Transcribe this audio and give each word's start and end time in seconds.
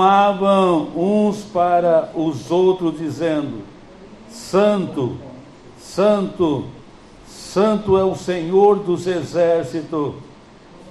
clamavam 0.00 0.88
uns 0.94 1.42
para 1.42 2.10
os 2.14 2.48
outros, 2.50 2.96
dizendo: 2.96 3.64
Santo, 4.28 5.16
Santo, 5.78 6.66
Santo 7.26 7.98
é 7.98 8.04
o 8.04 8.14
Senhor 8.14 8.78
dos 8.78 9.08
exércitos, 9.08 10.14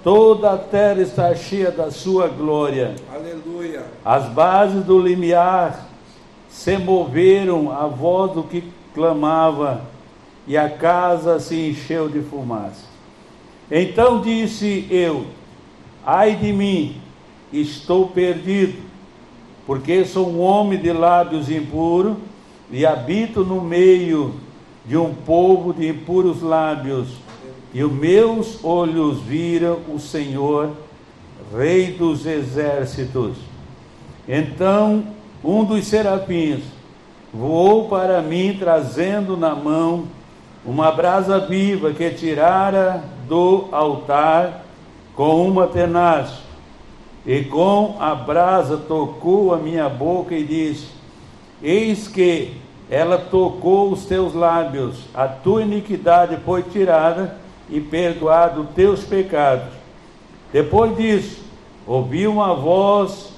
toda 0.03 0.51
a 0.51 0.57
terra 0.57 1.01
está 1.01 1.33
cheia 1.33 1.71
da 1.71 1.89
sua 1.89 2.27
glória. 2.27 2.93
Aleluia. 3.09 3.85
As 4.03 4.25
bases 4.25 4.83
do 4.83 4.99
limiar 4.99 5.87
se 6.49 6.77
moveram 6.77 7.71
à 7.71 7.87
voz 7.87 8.33
do 8.33 8.43
que 8.43 8.65
clamava, 8.93 9.81
e 10.45 10.57
a 10.57 10.69
casa 10.69 11.39
se 11.39 11.69
encheu 11.69 12.09
de 12.09 12.21
fumaça. 12.21 12.83
Então 13.71 14.19
disse 14.19 14.85
eu: 14.91 15.25
Ai 16.05 16.35
de 16.35 16.51
mim, 16.51 17.01
estou 17.53 18.07
perdido, 18.07 18.88
porque 19.69 20.03
sou 20.03 20.27
um 20.27 20.41
homem 20.41 20.79
de 20.79 20.91
lábios 20.91 21.47
impuros 21.47 22.17
e 22.71 22.87
habito 22.87 23.45
no 23.45 23.61
meio 23.61 24.33
de 24.83 24.97
um 24.97 25.13
povo 25.13 25.71
de 25.71 25.87
impuros 25.87 26.41
lábios, 26.41 27.09
e 27.71 27.83
os 27.83 27.91
meus 27.91 28.65
olhos 28.65 29.19
viram 29.21 29.77
o 29.93 29.99
Senhor, 29.99 30.71
Rei 31.55 31.91
dos 31.91 32.25
exércitos. 32.25 33.37
Então 34.27 35.03
um 35.43 35.63
dos 35.63 35.85
serafins 35.85 36.61
voou 37.31 37.87
para 37.87 38.23
mim, 38.23 38.57
trazendo 38.57 39.37
na 39.37 39.53
mão 39.53 40.05
uma 40.65 40.91
brasa 40.91 41.37
viva 41.37 41.93
que 41.93 42.09
tirara 42.09 43.03
do 43.27 43.67
altar 43.71 44.65
com 45.15 45.47
uma 45.47 45.67
tenaz. 45.67 46.48
E 47.25 47.43
com 47.43 47.97
a 47.99 48.15
brasa 48.15 48.77
tocou 48.77 49.53
a 49.53 49.57
minha 49.57 49.89
boca 49.89 50.35
e 50.35 50.43
disse: 50.43 50.87
Eis 51.61 52.07
que 52.07 52.53
ela 52.89 53.17
tocou 53.17 53.91
os 53.91 54.05
teus 54.05 54.33
lábios, 54.33 55.05
a 55.13 55.27
tua 55.27 55.61
iniquidade 55.61 56.37
foi 56.43 56.63
tirada 56.63 57.37
e 57.69 57.79
perdoado 57.79 58.61
os 58.61 58.69
teus 58.71 59.03
pecados. 59.03 59.73
Depois 60.51 60.97
disso, 60.97 61.43
ouvi 61.85 62.25
uma 62.25 62.55
voz, 62.55 63.33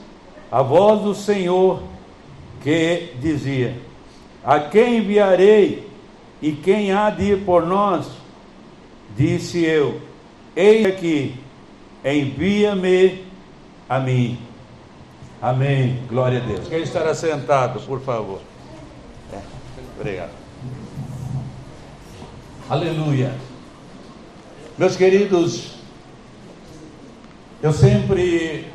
a 0.50 0.62
voz 0.62 1.02
do 1.02 1.14
Senhor, 1.14 1.82
que 2.62 3.10
dizia: 3.20 3.76
A 4.44 4.60
quem 4.60 5.00
enviarei 5.00 5.90
e 6.42 6.52
quem 6.52 6.92
há 6.92 7.10
de 7.10 7.34
ir 7.34 7.44
por 7.44 7.66
nós? 7.66 8.08
Disse 9.18 9.64
eu: 9.64 10.00
Eis 10.56 10.86
aqui, 10.86 11.36
envia-me 12.06 13.31
a 13.92 14.00
mim. 14.00 14.40
Amém. 15.42 16.02
Glória 16.08 16.42
a 16.42 16.46
Deus. 16.46 16.66
Quem 16.70 16.82
estará 16.82 17.14
sentado, 17.14 17.82
por 17.82 18.00
favor? 18.00 18.40
É. 19.34 19.42
Obrigado. 20.00 20.32
Aleluia. 22.70 23.36
Meus 24.78 24.96
queridos, 24.96 25.76
eu 27.62 27.74
sempre 27.74 28.66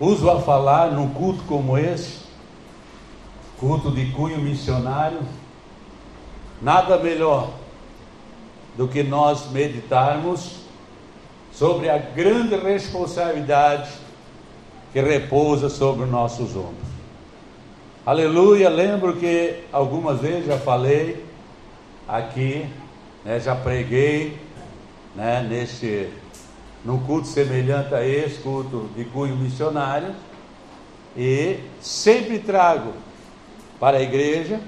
uso 0.00 0.28
a 0.28 0.40
falar 0.40 0.90
num 0.90 1.10
culto 1.10 1.44
como 1.44 1.78
esse, 1.78 2.22
culto 3.60 3.92
de 3.92 4.10
cunho 4.10 4.38
missionário, 4.38 5.20
nada 6.60 6.98
melhor 6.98 7.52
do 8.76 8.88
que 8.88 9.04
nós 9.04 9.48
meditarmos 9.52 10.67
sobre 11.58 11.90
a 11.90 11.98
grande 11.98 12.54
responsabilidade 12.54 13.90
que 14.92 15.00
repousa 15.00 15.68
sobre 15.68 16.04
os 16.04 16.10
nossos 16.10 16.54
ombros. 16.54 16.86
Aleluia! 18.06 18.68
Lembro 18.68 19.16
que 19.16 19.64
algumas 19.72 20.20
vezes 20.20 20.46
já 20.46 20.56
falei 20.56 21.24
aqui, 22.06 22.64
né, 23.24 23.40
já 23.40 23.56
preguei 23.56 24.38
né, 25.16 25.44
nesse, 25.50 26.08
num 26.84 27.00
culto 27.00 27.26
semelhante 27.26 27.92
a 27.92 28.06
esse, 28.06 28.38
culto 28.38 28.88
de 28.94 29.04
cunho 29.06 29.34
missionário, 29.34 30.14
e 31.16 31.58
sempre 31.80 32.38
trago 32.38 32.92
para 33.80 33.96
a 33.96 34.02
igreja 34.02 34.60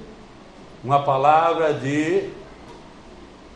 uma 0.82 1.04
palavra 1.04 1.72
de 1.72 2.30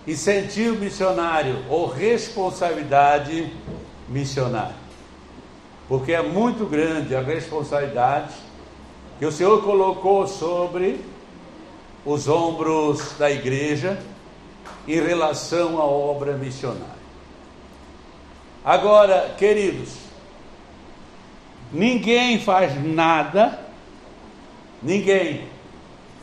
incentivo 0.07 0.79
missionário 0.79 1.65
ou 1.69 1.87
responsabilidade 1.87 3.51
missionária. 4.09 4.77
Porque 5.89 6.13
é 6.13 6.23
muito 6.23 6.67
grande 6.67 7.15
a 7.15 7.21
responsabilidade 7.21 8.35
que 9.19 9.25
o 9.25 9.33
Senhor 9.33 9.63
colocou 9.63 10.27
sobre 10.27 11.01
os 12.05 12.29
ombros 12.29 13.15
da 13.19 13.31
igreja 13.31 13.99
em 14.87 15.01
relação 15.01 15.81
à 15.81 15.85
obra 15.85 16.35
missionária. 16.35 16.95
Agora, 18.63 19.35
queridos, 19.39 19.95
ninguém 21.73 22.39
faz 22.39 22.83
nada, 22.83 23.59
ninguém 24.83 25.49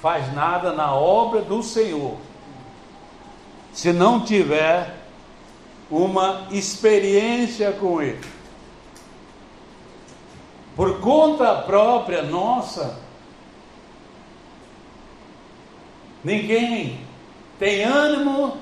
faz 0.02 0.32
nada 0.34 0.72
na 0.72 0.94
obra 0.94 1.42
do 1.42 1.64
Senhor 1.64 2.18
se 3.74 3.94
não 3.94 4.22
tiver 4.22 4.98
uma 5.90 6.48
experiência 6.52 7.72
com 7.72 8.02
Ele. 8.02 8.20
Por 10.76 11.00
conta 11.00 11.54
própria 11.56 12.22
nossa, 12.24 12.98
ninguém 16.24 17.00
tem 17.60 17.84
ânimo 17.84 18.58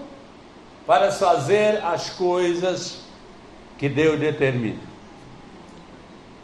para 0.85 1.11
fazer 1.11 1.83
as 1.83 2.09
coisas 2.09 3.03
que 3.77 3.87
Deus 3.87 4.19
determina. 4.19 4.89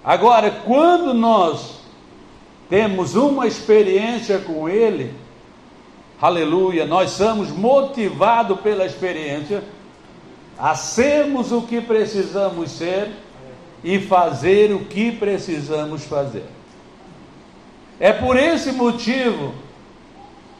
Agora, 0.03 0.51
quando 0.51 1.15
nós 1.15 1.79
temos 2.69 3.15
uma 3.15 3.47
experiência 3.47 4.37
com 4.37 4.69
Ele, 4.69 5.13
aleluia, 6.21 6.85
nós 6.85 7.11
somos 7.11 7.49
motivados 7.49 8.59
pela 8.61 8.85
experiência 8.85 9.63
a 10.57 10.75
sermos 10.75 11.51
o 11.51 11.63
que 11.63 11.81
precisamos 11.81 12.71
ser 12.71 13.11
e 13.83 13.99
fazer 13.99 14.73
o 14.73 14.85
que 14.85 15.11
precisamos 15.11 16.05
fazer. 16.05 16.45
É 17.99 18.11
por 18.11 18.37
esse 18.37 18.71
motivo, 18.71 19.53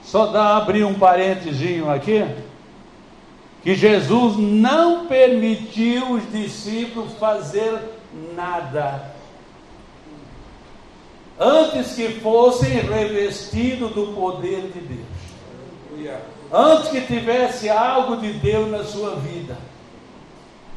só 0.04 0.28
dá 0.28 0.58
abrir 0.58 0.84
um 0.84 0.94
parentezinho 0.94 1.90
aqui, 1.90 2.24
que 3.64 3.74
Jesus 3.74 4.38
não 4.38 5.08
permitiu 5.08 6.12
os 6.12 6.32
discípulos 6.32 7.14
fazer 7.14 7.80
nada 8.36 9.16
antes 11.40 11.94
que 11.96 12.10
fossem 12.20 12.80
revestidos 12.80 13.92
do 13.92 14.14
poder 14.14 14.72
de 14.72 14.80
Deus. 14.80 15.15
Antes 16.52 16.90
que 16.90 17.02
tivesse 17.02 17.70
algo 17.70 18.18
de 18.18 18.34
Deus 18.34 18.70
na 18.70 18.84
sua 18.84 19.16
vida. 19.16 19.58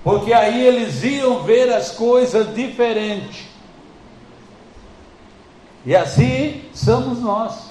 Porque 0.02 0.32
aí 0.32 0.64
eles 0.64 1.02
iam 1.02 1.42
ver 1.42 1.72
as 1.72 1.90
coisas 1.90 2.54
diferentes. 2.54 3.46
E 5.84 5.94
assim 5.94 6.62
somos 6.72 7.18
nós. 7.20 7.68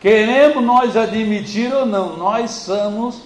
Queremos 0.00 0.62
nós 0.62 0.96
admitir 0.96 1.72
ou 1.72 1.86
não, 1.86 2.16
nós 2.16 2.50
somos 2.50 3.22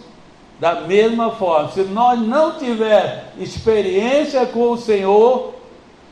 da 0.61 0.83
mesma 0.83 1.33
forma. 1.33 1.71
Se 1.73 1.83
nós 1.83 2.21
não 2.21 2.59
tiver 2.59 3.33
experiência 3.39 4.47
com 4.47 4.71
o 4.71 4.79
Senhor, 4.79 5.55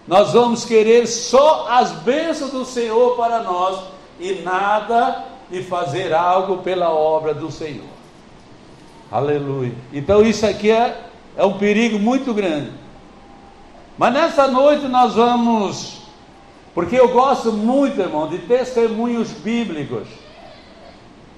nós 0.07 0.33
vamos 0.33 0.65
querer 0.65 1.07
só 1.07 1.67
as 1.69 1.93
bênçãos 1.93 2.51
do 2.51 2.65
Senhor 2.65 3.17
para 3.17 3.43
nós 3.43 3.81
e 4.19 4.35
nada 4.43 5.36
de 5.51 5.63
fazer 5.63 6.13
algo 6.13 6.59
pela 6.59 6.91
obra 6.91 7.33
do 7.33 7.51
Senhor. 7.51 7.97
Aleluia. 9.11 9.73
Então 9.93 10.23
isso 10.23 10.45
aqui 10.45 10.71
é, 10.71 11.05
é 11.37 11.45
um 11.45 11.59
perigo 11.59 11.99
muito 11.99 12.35
grande. 12.35 12.73
Mas 13.97 14.13
nessa 14.13 14.49
noite 14.49 14.87
nós 14.87 15.15
vamos, 15.15 16.03
porque 16.75 16.97
eu 16.99 17.09
gosto 17.09 17.53
muito, 17.53 18.01
irmão, 18.01 18.29
de 18.29 18.39
testemunhos 18.39 19.31
bíblicos. 19.31 20.09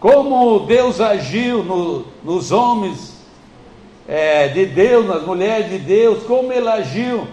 Como 0.00 0.60
Deus 0.60 1.00
agiu 1.00 1.62
no, 1.62 2.06
nos 2.24 2.50
homens 2.50 3.18
é, 4.08 4.48
de 4.48 4.64
Deus, 4.66 5.06
nas 5.06 5.22
mulheres 5.24 5.68
de 5.68 5.78
Deus, 5.78 6.22
como 6.22 6.52
Ele 6.52 6.68
agiu 6.68 7.26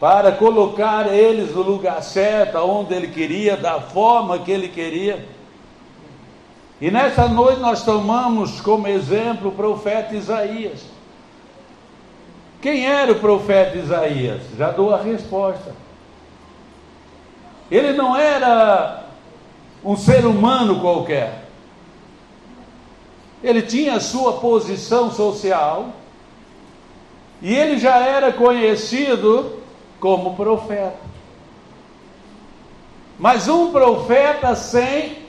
para 0.00 0.30
colocar 0.32 1.12
eles 1.12 1.54
no 1.54 1.62
lugar 1.62 2.02
certo, 2.02 2.58
onde 2.58 2.94
ele 2.94 3.08
queria, 3.08 3.56
da 3.56 3.80
forma 3.80 4.38
que 4.38 4.50
ele 4.50 4.68
queria. 4.68 5.26
E 6.80 6.90
nessa 6.90 7.26
noite 7.26 7.60
nós 7.60 7.82
tomamos 7.82 8.60
como 8.60 8.86
exemplo 8.86 9.48
o 9.48 9.52
profeta 9.52 10.14
Isaías. 10.14 10.84
Quem 12.60 12.86
era 12.86 13.12
o 13.12 13.20
profeta 13.20 13.76
Isaías? 13.76 14.42
Já 14.56 14.70
dou 14.70 14.94
a 14.94 15.02
resposta. 15.02 15.74
Ele 17.70 17.92
não 17.92 18.16
era 18.16 19.04
um 19.84 19.96
ser 19.96 20.24
humano 20.24 20.80
qualquer. 20.80 21.44
Ele 23.42 23.62
tinha 23.62 24.00
sua 24.00 24.34
posição 24.34 25.10
social 25.10 25.90
e 27.42 27.54
ele 27.54 27.78
já 27.78 27.98
era 27.98 28.32
conhecido 28.32 29.58
como 30.00 30.36
profeta. 30.36 31.08
Mas 33.18 33.48
um 33.48 33.70
profeta 33.70 34.54
sem 34.54 35.27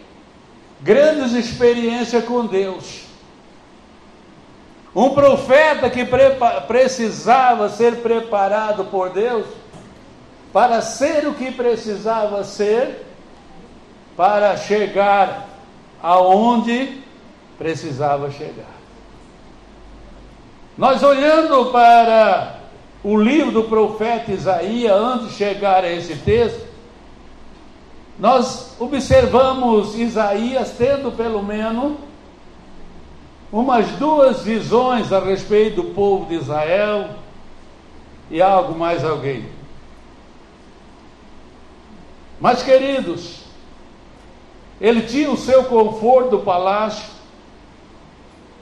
grandes 0.82 1.34
experiências 1.34 2.24
com 2.26 2.46
Deus. 2.46 3.06
Um 4.96 5.12
profeta 5.12 5.90
que 5.90 6.06
precisava 6.68 7.70
ser 7.70 7.98
preparado 7.98 8.86
por 8.86 9.10
Deus 9.10 9.46
para 10.52 10.82
ser 10.82 11.28
o 11.28 11.34
que 11.34 11.52
precisava 11.52 12.44
ser, 12.44 13.06
para 14.18 14.58
chegar 14.58 15.48
aonde 16.02 17.02
precisava 17.58 18.32
chegar. 18.32 18.80
Nós 20.78 21.04
olhando 21.04 21.72
para 21.72 22.56
o 23.04 23.18
livro 23.18 23.52
do 23.52 23.64
profeta 23.66 24.32
Isaías, 24.32 24.92
antes 24.92 25.30
de 25.30 25.34
chegar 25.36 25.84
a 25.84 25.92
esse 25.92 26.16
texto, 26.16 26.69
nós 28.20 28.76
observamos 28.80 29.96
Isaías 29.96 30.76
tendo 30.78 31.12
pelo 31.12 31.42
menos 31.42 31.94
umas 33.52 33.88
duas 33.94 34.44
visões 34.44 35.12
a 35.14 35.20
respeito 35.20 35.78
do 35.78 35.94
povo 35.96 36.26
de 36.26 36.36
Israel 36.36 37.12
e 38.30 38.42
algo 38.42 38.78
mais 38.78 39.06
alguém. 39.06 39.48
Mas, 42.40 42.62
queridos, 42.62 43.40
ele 44.80 45.02
tinha 45.02 45.32
o 45.32 45.38
seu 45.38 45.66
conforto 45.66 46.32
do 46.32 46.40
palácio, 46.40 47.10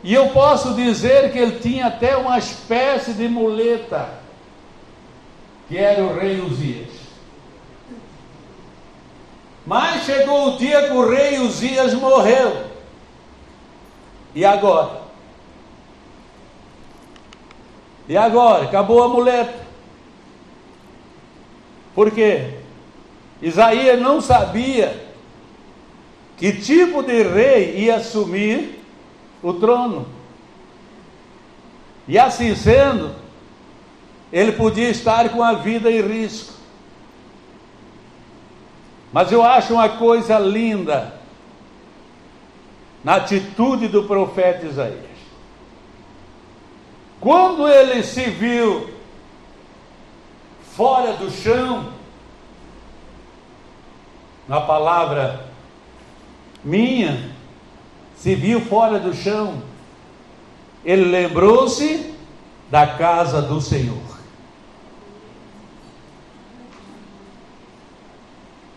e 0.03 0.13
eu 0.13 0.29
posso 0.29 0.73
dizer 0.73 1.31
que 1.31 1.37
ele 1.37 1.59
tinha 1.59 1.87
até 1.87 2.15
uma 2.15 2.37
espécie 2.37 3.13
de 3.13 3.27
muleta, 3.27 4.09
que 5.67 5.77
era 5.77 6.03
o 6.03 6.17
rei 6.17 6.39
Uzias. 6.39 6.96
Mas 9.67 10.05
chegou 10.05 10.47
o 10.47 10.57
dia 10.57 10.87
que 10.87 10.93
o 10.93 11.09
rei 11.09 11.39
Uzias 11.39 11.93
morreu. 11.93 12.67
E 14.33 14.45
agora? 14.45 15.01
E 18.07 18.15
agora? 18.15 18.63
Acabou 18.63 19.03
a 19.03 19.09
muleta. 19.09 19.59
Por 21.93 22.11
quê? 22.11 22.53
Isaías 23.41 23.99
não 23.99 24.21
sabia 24.21 25.05
que 26.37 26.53
tipo 26.53 27.03
de 27.03 27.23
rei 27.23 27.75
ia 27.75 27.97
assumir 27.97 28.81
o 29.43 29.51
trono. 29.51 30.07
E 32.07 32.17
assim 32.17 32.55
sendo, 32.55 33.13
ele 34.31 34.53
podia 34.53 34.89
estar 34.89 35.27
com 35.27 35.43
a 35.43 35.55
vida 35.55 35.91
em 35.91 35.99
risco. 35.99 36.56
Mas 39.11 39.31
eu 39.31 39.43
acho 39.43 39.73
uma 39.73 39.89
coisa 39.89 40.37
linda 40.37 41.17
na 43.03 43.15
atitude 43.15 43.87
do 43.87 44.03
profeta 44.03 44.65
Isaías. 44.65 45.17
Quando 47.19 47.67
ele 47.67 48.03
se 48.03 48.29
viu 48.29 48.89
fora 50.75 51.13
do 51.13 51.31
chão, 51.31 51.91
na 54.47 54.61
palavra 54.61 55.47
minha, 56.63 57.31
se 58.15 58.35
viu 58.35 58.61
fora 58.61 58.99
do 58.99 59.13
chão, 59.13 59.61
ele 60.83 61.05
lembrou-se 61.05 62.13
da 62.69 62.85
casa 62.87 63.41
do 63.41 63.59
Senhor. 63.59 64.06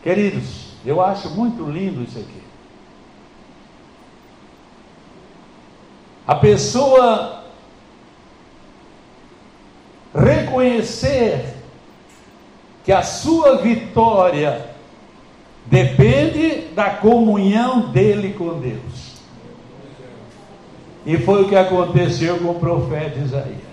Queridos, 0.02 0.70
eu 0.85 1.00
acho 1.00 1.31
muito 1.31 1.64
lindo 1.64 2.02
isso 2.02 2.19
aqui. 2.19 2.43
A 6.26 6.35
pessoa 6.35 7.44
reconhecer 10.14 11.55
que 12.85 12.93
a 12.93 13.02
sua 13.02 13.58
vitória 13.58 14.70
depende 15.67 16.73
da 16.75 16.91
comunhão 16.91 17.91
dele 17.91 18.32
com 18.32 18.58
Deus. 18.58 19.20
E 21.05 21.19
foi 21.19 21.43
o 21.43 21.49
que 21.49 21.56
aconteceu 21.56 22.38
com 22.38 22.50
o 22.50 22.61
profeta 22.61 23.19
Isaías. 23.19 23.70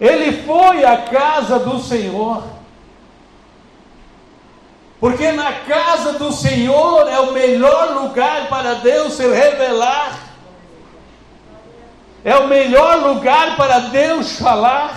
Ele 0.00 0.32
foi 0.42 0.84
à 0.84 0.96
casa 0.96 1.58
do 1.58 1.78
Senhor 1.78 2.59
porque 5.00 5.32
na 5.32 5.50
casa 5.50 6.12
do 6.12 6.30
Senhor 6.30 7.08
é 7.08 7.18
o 7.20 7.32
melhor 7.32 8.02
lugar 8.02 8.48
para 8.48 8.74
Deus 8.74 9.14
se 9.14 9.26
revelar. 9.26 10.18
É 12.22 12.36
o 12.36 12.46
melhor 12.46 12.98
lugar 12.98 13.56
para 13.56 13.78
Deus 13.78 14.38
falar. 14.38 14.94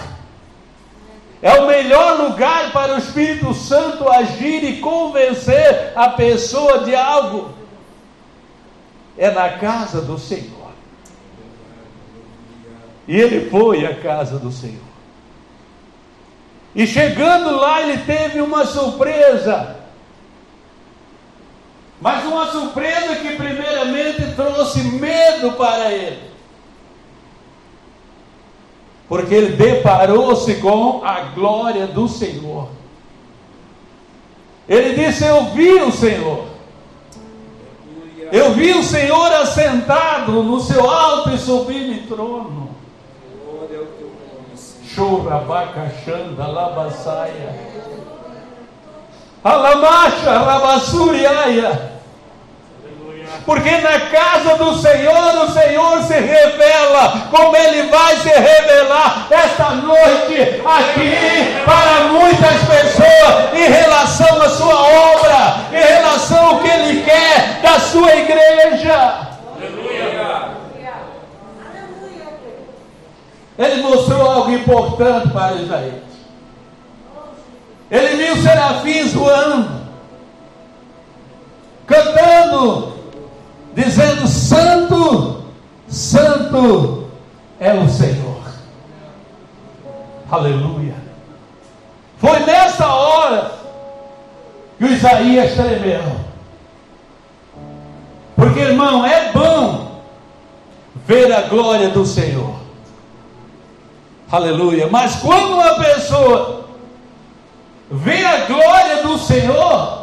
É 1.41 1.53
o 1.53 1.67
melhor 1.67 2.19
lugar 2.19 2.73
para 2.73 2.95
o 2.95 2.97
Espírito 2.97 3.53
Santo 3.53 4.09
agir 4.09 4.65
e 4.65 4.81
convencer 4.81 5.93
a 5.95 6.09
pessoa 6.09 6.79
de 6.79 6.93
algo. 6.93 7.53
É 9.17 9.31
na 9.31 9.51
casa 9.57 10.01
do 10.01 10.19
Senhor. 10.19 10.73
E 13.07 13.17
ele 13.17 13.49
foi 13.49 13.85
à 13.85 13.95
casa 13.95 14.37
do 14.37 14.51
Senhor. 14.51 14.81
E 16.75 16.85
chegando 16.85 17.55
lá, 17.55 17.81
ele 17.81 17.99
teve 17.99 18.41
uma 18.41 18.65
surpresa. 18.65 19.82
Mas 22.03 22.25
uma 22.25 22.47
surpresa 22.47 23.15
que 23.15 23.37
primeiramente 23.37 24.33
trouxe 24.35 24.83
medo 24.83 25.53
para 25.53 25.89
ele. 25.89 26.19
Porque 29.07 29.33
ele 29.33 29.55
deparou-se 29.55 30.55
com 30.55 31.01
a 31.05 31.21
glória 31.33 31.87
do 31.87 32.09
Senhor. 32.09 32.67
Ele 34.67 34.95
disse: 34.95 35.23
Eu 35.23 35.45
vi 35.45 35.75
o 35.75 35.93
Senhor. 35.93 36.43
Eu 38.33 38.51
vi 38.51 38.73
o 38.73 38.83
Senhor 38.83 39.31
assentado 39.31 40.43
no 40.43 40.59
seu 40.59 40.89
alto 40.89 41.29
e 41.29 41.37
sublime 41.37 41.99
trono. 41.99 42.71
Chorabacachanda, 44.93 46.47
labasaia. 46.47 47.71
Alamacha, 49.41 50.39
rabassuriaia. 50.39 51.92
Porque 53.45 53.71
na 53.77 53.99
casa 53.99 54.55
do 54.55 54.77
Senhor, 54.77 55.43
o 55.43 55.51
Senhor 55.51 56.01
se 56.03 56.13
revela, 56.13 57.27
como 57.29 57.55
Ele 57.55 57.83
vai 57.89 58.15
se 58.17 58.29
revelar 58.29 59.27
esta 59.29 59.71
noite 59.71 60.61
aqui 60.65 61.63
para 61.65 62.07
muitas 62.07 62.61
pessoas 62.63 63.53
em 63.53 63.69
relação 63.69 64.41
à 64.41 64.49
sua 64.49 64.81
obra, 64.81 65.55
em 65.73 65.93
relação 65.93 66.47
ao 66.47 66.59
que 66.59 66.69
Ele 66.69 67.03
quer 67.03 67.59
da 67.61 67.79
sua 67.79 68.15
igreja. 68.15 69.27
Ele 73.59 73.81
mostrou 73.83 74.31
algo 74.31 74.51
importante 74.51 75.29
para 75.29 75.53
Israel. 75.55 76.01
Ele 77.91 78.15
viu 78.15 78.37
serafins 78.37 79.13
voando, 79.13 79.69
cantando 81.85 82.92
dizendo: 83.73 84.27
Santo, 84.27 85.43
Santo 85.87 87.07
é 87.59 87.73
o 87.73 87.87
Senhor. 87.89 88.41
Aleluia. 90.29 90.95
Foi 92.17 92.39
nessa 92.39 92.87
hora 92.87 93.51
que 94.77 94.85
o 94.85 94.91
Isaías 94.91 95.53
tremeu. 95.53 96.01
Porque, 98.35 98.59
irmão, 98.59 99.05
é 99.05 99.31
bom 99.31 100.01
ver 101.05 101.31
a 101.31 101.41
glória 101.43 101.89
do 101.89 102.05
Senhor. 102.05 102.55
Aleluia. 104.31 104.87
Mas 104.89 105.17
quando 105.17 105.53
uma 105.53 105.75
pessoa 105.75 106.65
vê 107.91 108.25
a 108.25 108.45
glória 108.45 109.03
do 109.03 109.17
Senhor, 109.19 110.02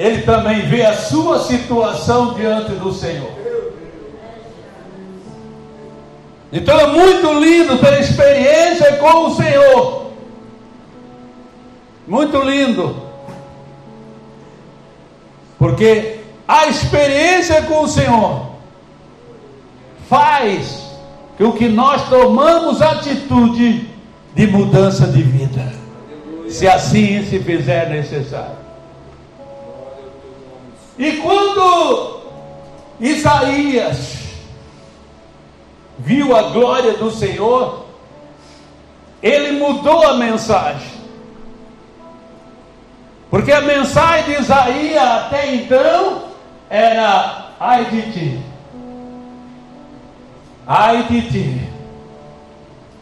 ele 0.00 0.22
também 0.22 0.62
vê 0.62 0.82
a 0.82 0.96
sua 0.96 1.40
situação 1.40 2.32
diante 2.32 2.70
do 2.72 2.90
Senhor. 2.90 3.30
Então 6.50 6.80
é 6.80 6.86
muito 6.86 7.38
lindo 7.38 7.76
ter 7.76 8.00
experiência 8.00 8.96
com 8.96 9.26
o 9.26 9.34
Senhor. 9.34 10.12
Muito 12.08 12.38
lindo. 12.38 12.96
Porque 15.58 16.20
a 16.48 16.68
experiência 16.68 17.60
com 17.64 17.82
o 17.82 17.88
Senhor 17.88 18.52
faz 20.08 20.82
que 21.36 21.44
o 21.44 21.52
que 21.52 21.68
nós 21.68 22.08
tomamos 22.08 22.80
atitude 22.80 23.86
de 24.34 24.46
mudança 24.46 25.06
de 25.08 25.22
vida, 25.22 25.74
se 26.48 26.66
assim 26.66 27.22
se 27.26 27.38
fizer 27.40 27.90
necessário. 27.90 28.59
E 31.00 31.12
quando 31.12 32.20
Isaías 33.00 34.18
viu 35.98 36.36
a 36.36 36.42
glória 36.50 36.92
do 36.92 37.10
Senhor, 37.10 37.86
ele 39.22 39.52
mudou 39.52 40.06
a 40.06 40.18
mensagem. 40.18 41.00
Porque 43.30 43.50
a 43.50 43.62
mensagem 43.62 44.34
de 44.34 44.42
Isaías 44.42 45.02
até 45.02 45.54
então 45.54 46.24
era 46.68 47.46
ai 47.58 47.86
de 47.86 48.12
ti. 48.12 48.40
Ai 50.66 51.02
de 51.04 51.22
ti. 51.30 51.68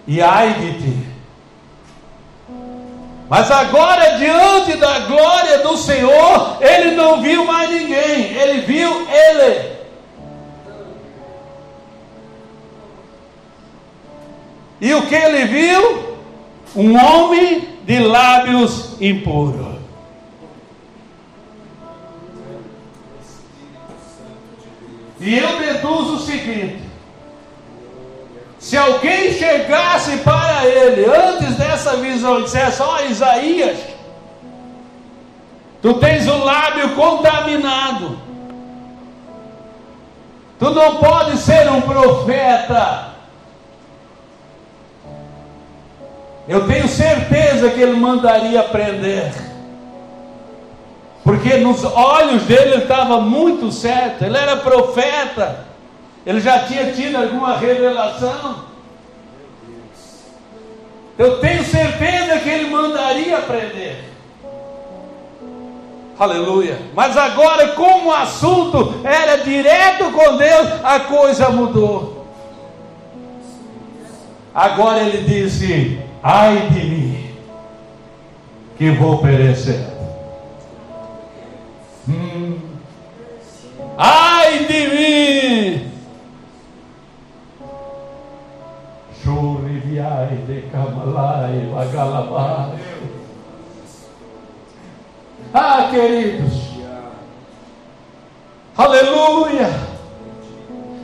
E 0.06 0.22
ai 0.22 0.54
de 0.54 0.72
ti. 0.74 1.07
Mas 3.28 3.50
agora, 3.50 4.16
diante 4.16 4.76
da 4.78 5.00
glória 5.00 5.58
do 5.58 5.76
Senhor, 5.76 6.56
ele 6.62 6.92
não 6.92 7.20
viu 7.20 7.44
mais 7.44 7.70
ninguém, 7.70 8.32
ele 8.34 8.62
viu 8.62 9.06
ele. 9.06 9.78
E 14.80 14.94
o 14.94 15.06
que 15.06 15.14
ele 15.14 15.44
viu? 15.44 16.18
Um 16.74 16.96
homem 16.96 17.68
de 17.84 17.98
lábios 17.98 18.96
impuros. 19.00 19.76
E 25.20 25.36
eu 25.36 25.58
deduzo 25.58 26.14
o 26.14 26.20
seguinte: 26.20 26.87
se 28.68 28.76
alguém 28.76 29.32
chegasse 29.32 30.18
para 30.18 30.66
ele 30.66 31.06
antes 31.06 31.56
dessa 31.56 31.96
visão 31.96 32.40
e 32.40 32.42
dissesse: 32.42 32.82
Ó 32.82 32.96
oh, 32.96 33.10
Isaías, 33.10 33.78
tu 35.80 35.94
tens 35.94 36.28
o 36.28 36.44
lábio 36.44 36.94
contaminado, 36.94 38.18
tu 40.58 40.68
não 40.68 40.96
pode 40.96 41.38
ser 41.38 41.66
um 41.70 41.80
profeta. 41.80 43.14
Eu 46.46 46.66
tenho 46.66 46.88
certeza 46.88 47.70
que 47.70 47.80
ele 47.80 47.98
mandaria 47.98 48.62
prender. 48.64 49.32
Porque 51.24 51.56
nos 51.56 51.84
olhos 51.84 52.42
dele 52.42 52.72
ele 52.74 52.82
estava 52.82 53.18
muito 53.18 53.72
certo, 53.72 54.24
ele 54.24 54.36
era 54.36 54.58
profeta. 54.58 55.67
Ele 56.28 56.40
já 56.42 56.58
tinha 56.58 56.92
tido 56.92 57.16
alguma 57.16 57.56
revelação. 57.56 58.56
Eu 61.16 61.40
tenho 61.40 61.64
certeza 61.64 62.38
que 62.40 62.50
ele 62.50 62.68
mandaria 62.68 63.38
aprender. 63.38 64.04
Aleluia. 66.18 66.82
Mas 66.94 67.16
agora, 67.16 67.68
como 67.68 68.10
o 68.10 68.12
assunto 68.12 69.00
era 69.04 69.38
direto 69.38 70.12
com 70.12 70.36
Deus, 70.36 70.68
a 70.84 71.00
coisa 71.00 71.48
mudou. 71.48 72.26
Agora 74.54 75.00
ele 75.00 75.24
disse: 75.24 75.98
Ai 76.22 76.68
de 76.68 76.84
mim, 76.84 77.30
que 78.76 78.90
vou 78.90 79.16
perecer. 79.16 79.87
Ah, 95.54 95.88
queridos, 95.90 96.52
aleluia. 98.76 99.70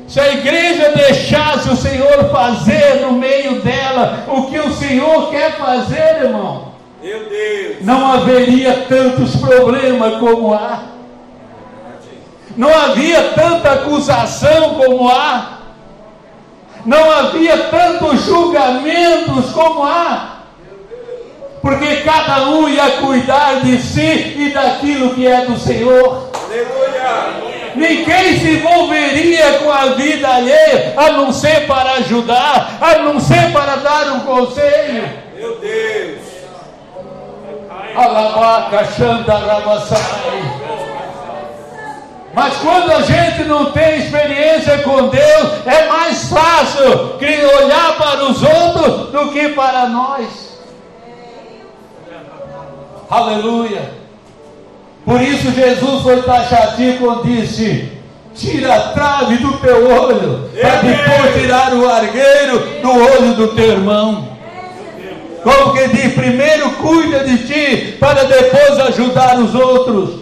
Se 0.09 0.21
a 0.21 0.33
igreja 0.33 0.90
deixasse 0.90 1.69
o 1.71 1.76
Senhor 1.76 2.31
fazer 2.31 3.00
no 3.00 3.12
meio 3.12 3.62
dela 3.62 4.25
o 4.28 4.47
que 4.47 4.59
o 4.59 4.73
Senhor 4.73 5.31
quer 5.31 5.57
fazer, 5.57 6.25
irmão, 6.25 6.73
meu 7.02 7.28
Deus, 7.28 7.76
não 7.83 8.12
haveria 8.12 8.85
tantos 8.88 9.37
problemas 9.37 10.19
como 10.19 10.52
há, 10.54 10.83
não 12.57 12.69
havia 12.69 13.31
tanta 13.31 13.73
acusação 13.73 14.75
como 14.75 15.09
há, 15.09 15.59
não 16.85 17.11
havia 17.11 17.57
tantos 17.69 18.25
julgamentos 18.25 19.52
como 19.52 19.85
há, 19.85 20.33
porque 21.64 21.97
cada 22.02 22.42
um 22.50 22.68
ia 22.68 22.90
cuidar 23.00 23.62
de 23.62 23.78
si 23.78 24.35
e 24.37 24.50
daquilo 24.52 25.14
que 25.14 25.26
é 25.26 25.47
do 25.47 25.59
Senhor. 25.59 26.28
aleluia. 26.44 27.73
Ninguém 27.75 28.38
se 28.38 28.50
envolveria 28.50 29.54
com 29.61 29.73
a 29.73 29.87
vida 29.94 30.28
alheia, 30.28 30.92
a 30.94 31.12
não 31.12 31.33
ser 31.33 31.66
para 31.66 31.92
ajudar, 31.92 32.76
a 32.83 32.99
não 32.99 33.18
ser 33.18 33.50
para 33.50 33.76
dar 33.76 34.12
um 34.12 34.21
conselho. 34.21 35.09
Meu 35.35 35.59
Deus, 35.59 36.21
Alabaca, 37.97 38.85
Xandarabasai. 38.85 40.00
Mas 42.35 42.56
quando 42.59 42.92
a 42.92 43.00
gente 43.00 43.44
não 43.44 43.73
tem 43.73 44.00
experiência 44.00 44.78
com 44.83 45.09
Deus, 45.09 45.66
é 45.66 45.88
mais 45.88 46.28
fácil 46.28 47.14
olhar 47.47 47.97
para 47.97 48.25
os 48.25 48.42
outros 48.42 49.11
do 49.11 49.33
que 49.33 49.49
para 49.49 49.88
nós. 49.88 50.43
Aleluia. 53.11 53.90
Por 55.04 55.20
isso 55.20 55.50
Jesus 55.50 56.02
foi 56.02 56.23
taxativo 56.23 57.06
quando 57.06 57.25
disse: 57.25 57.92
Tira 58.34 58.75
a 58.75 58.80
trave 58.92 59.37
do 59.37 59.58
teu 59.58 59.90
olho, 59.90 60.50
para 60.61 60.76
depois 60.76 61.40
tirar 61.40 61.75
o 61.75 61.88
argueiro 61.88 62.58
do 62.80 62.90
olho 62.90 63.34
do 63.34 63.49
teu 63.49 63.73
irmão. 63.73 64.28
Como 65.42 65.75
que 65.75 65.88
diz, 65.88 66.14
primeiro 66.14 66.70
cuida 66.76 67.23
de 67.23 67.38
ti, 67.46 67.96
para 68.00 68.25
depois 68.25 68.80
ajudar 68.80 69.38
os 69.38 69.54
outros. 69.54 70.20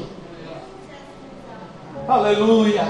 Aleluia. 2.08 2.84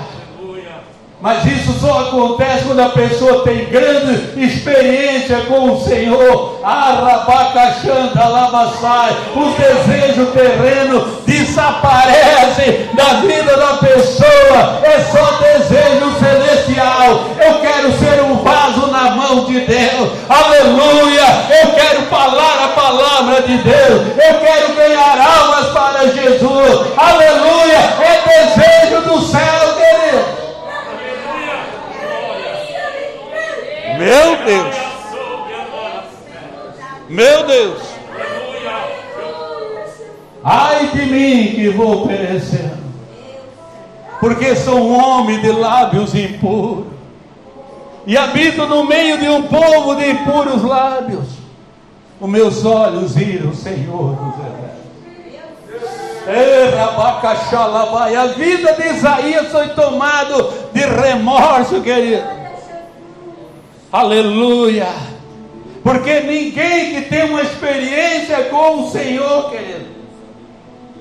Mas 1.23 1.47
isso 1.47 1.79
só 1.79 2.09
acontece 2.09 2.65
quando 2.65 2.81
a 2.81 2.89
pessoa 2.89 3.45
tem 3.45 3.67
grande 3.67 4.45
experiência 4.45 5.37
com 5.43 5.71
o 5.71 5.81
Senhor. 5.85 6.59
Arabacachanda, 6.65 8.27
lamassai. 8.27 9.17
Os 9.37 9.55
desejos 9.55 10.31
terrenos 10.31 11.23
desaparecem 11.25 12.89
da 12.95 13.21
vida 13.21 13.57
da 13.57 13.75
pessoa. 13.75 14.81
É 14.83 14.99
só 15.13 15.39
desejo 15.39 16.13
celestial. 16.19 17.25
Eu 17.39 17.55
quero 17.61 17.93
ser 18.01 18.21
um 18.25 18.43
vaso 18.43 18.89
na 18.89 19.13
mão 19.13 19.45
de 19.45 19.61
Deus. 19.61 20.11
Aleluia. 20.29 21.25
Eu 21.63 21.71
quero 21.71 22.03
falar 22.11 22.65
a 22.65 22.69
palavra 22.69 23.43
de 23.43 23.59
Deus. 23.59 24.03
Eu 24.19 24.41
quero 24.41 24.75
ganhar 24.75 25.19
almas 25.21 25.67
para 25.69 26.09
Jesus. 26.09 26.87
Aleluia. 26.97 27.79
É 28.01 28.23
desejo 28.27 29.03
do 29.03 29.23
céu, 29.23 29.62
Meu 37.13 37.47
Deus. 37.47 37.83
Ai 40.43 40.87
de 40.89 41.03
mim 41.05 41.53
que 41.55 41.69
vou 41.69 42.07
perecendo. 42.07 42.83
Porque 44.19 44.57
sou 44.57 44.79
um 44.79 44.99
homem 44.99 45.39
de 45.43 45.53
lábios 45.53 46.15
impuros. 46.15 46.87
E 48.07 48.17
habito 48.17 48.67
no 48.67 48.85
meio 48.85 49.19
de 49.19 49.29
um 49.29 49.43
povo 49.43 49.95
de 49.95 50.11
impuros 50.11 50.65
lábios. 50.65 51.27
Os 52.19 52.31
meus 52.31 52.65
olhos 52.65 53.15
viram 53.15 53.51
o 53.51 53.55
Senhor 53.55 54.17
dos 54.17 54.35
exércitos. 54.39 54.73
A 58.17 58.27
vida 58.29 58.73
de 58.73 58.89
Isaías 58.89 59.49
foi 59.49 59.69
tomada 59.69 60.49
de 60.73 60.81
remorso, 60.81 61.83
querido. 61.83 62.25
Aleluia. 63.93 65.12
Porque 65.83 66.21
ninguém 66.21 66.95
que 66.95 67.03
tem 67.09 67.25
uma 67.25 67.43
experiência 67.43 68.45
com 68.45 68.83
o 68.83 68.91
Senhor, 68.91 69.51
querido, 69.51 69.87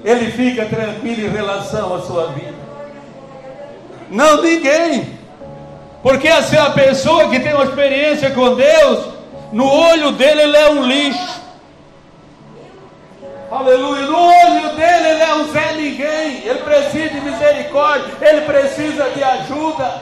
ele 0.04 0.32
fica 0.32 0.66
tranquilo 0.66 1.28
em 1.28 1.30
relação 1.30 1.96
à 1.96 2.02
sua 2.02 2.28
vida. 2.28 2.56
Não, 4.10 4.42
ninguém. 4.42 5.20
Porque 6.02 6.28
assim, 6.28 6.58
a 6.58 6.72
pessoa 6.72 7.30
que 7.30 7.40
tem 7.40 7.54
uma 7.54 7.66
experiência 7.66 8.32
com 8.32 8.56
Deus, 8.56 9.06
no 9.54 9.72
olho 9.72 10.12
dele 10.14 10.42
ele 10.42 10.58
é 10.58 10.70
um 10.72 10.84
lixo. 10.84 11.42
Aleluia. 13.52 14.06
No 14.06 14.18
olho 14.18 14.76
dele, 14.78 15.10
ele 15.10 15.22
é 15.24 15.36
um 15.36 15.52
Zé 15.52 15.74
Ninguém. 15.74 16.48
Ele 16.48 16.60
precisa 16.60 17.10
de 17.10 17.20
misericórdia. 17.20 18.14
Ele 18.22 18.42
precisa 18.42 19.10
de 19.10 19.22
ajuda. 19.22 20.02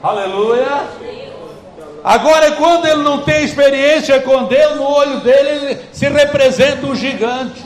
Aleluia. 0.00 0.86
Agora, 2.02 2.52
quando 2.52 2.86
ele 2.86 3.02
não 3.02 3.22
tem 3.22 3.44
experiência 3.44 4.20
com 4.20 4.44
Deus, 4.44 4.76
no 4.76 4.84
olho 4.84 5.20
dele, 5.20 5.48
ele 5.48 5.80
se 5.92 6.08
representa 6.08 6.86
um 6.86 6.94
gigante. 6.94 7.64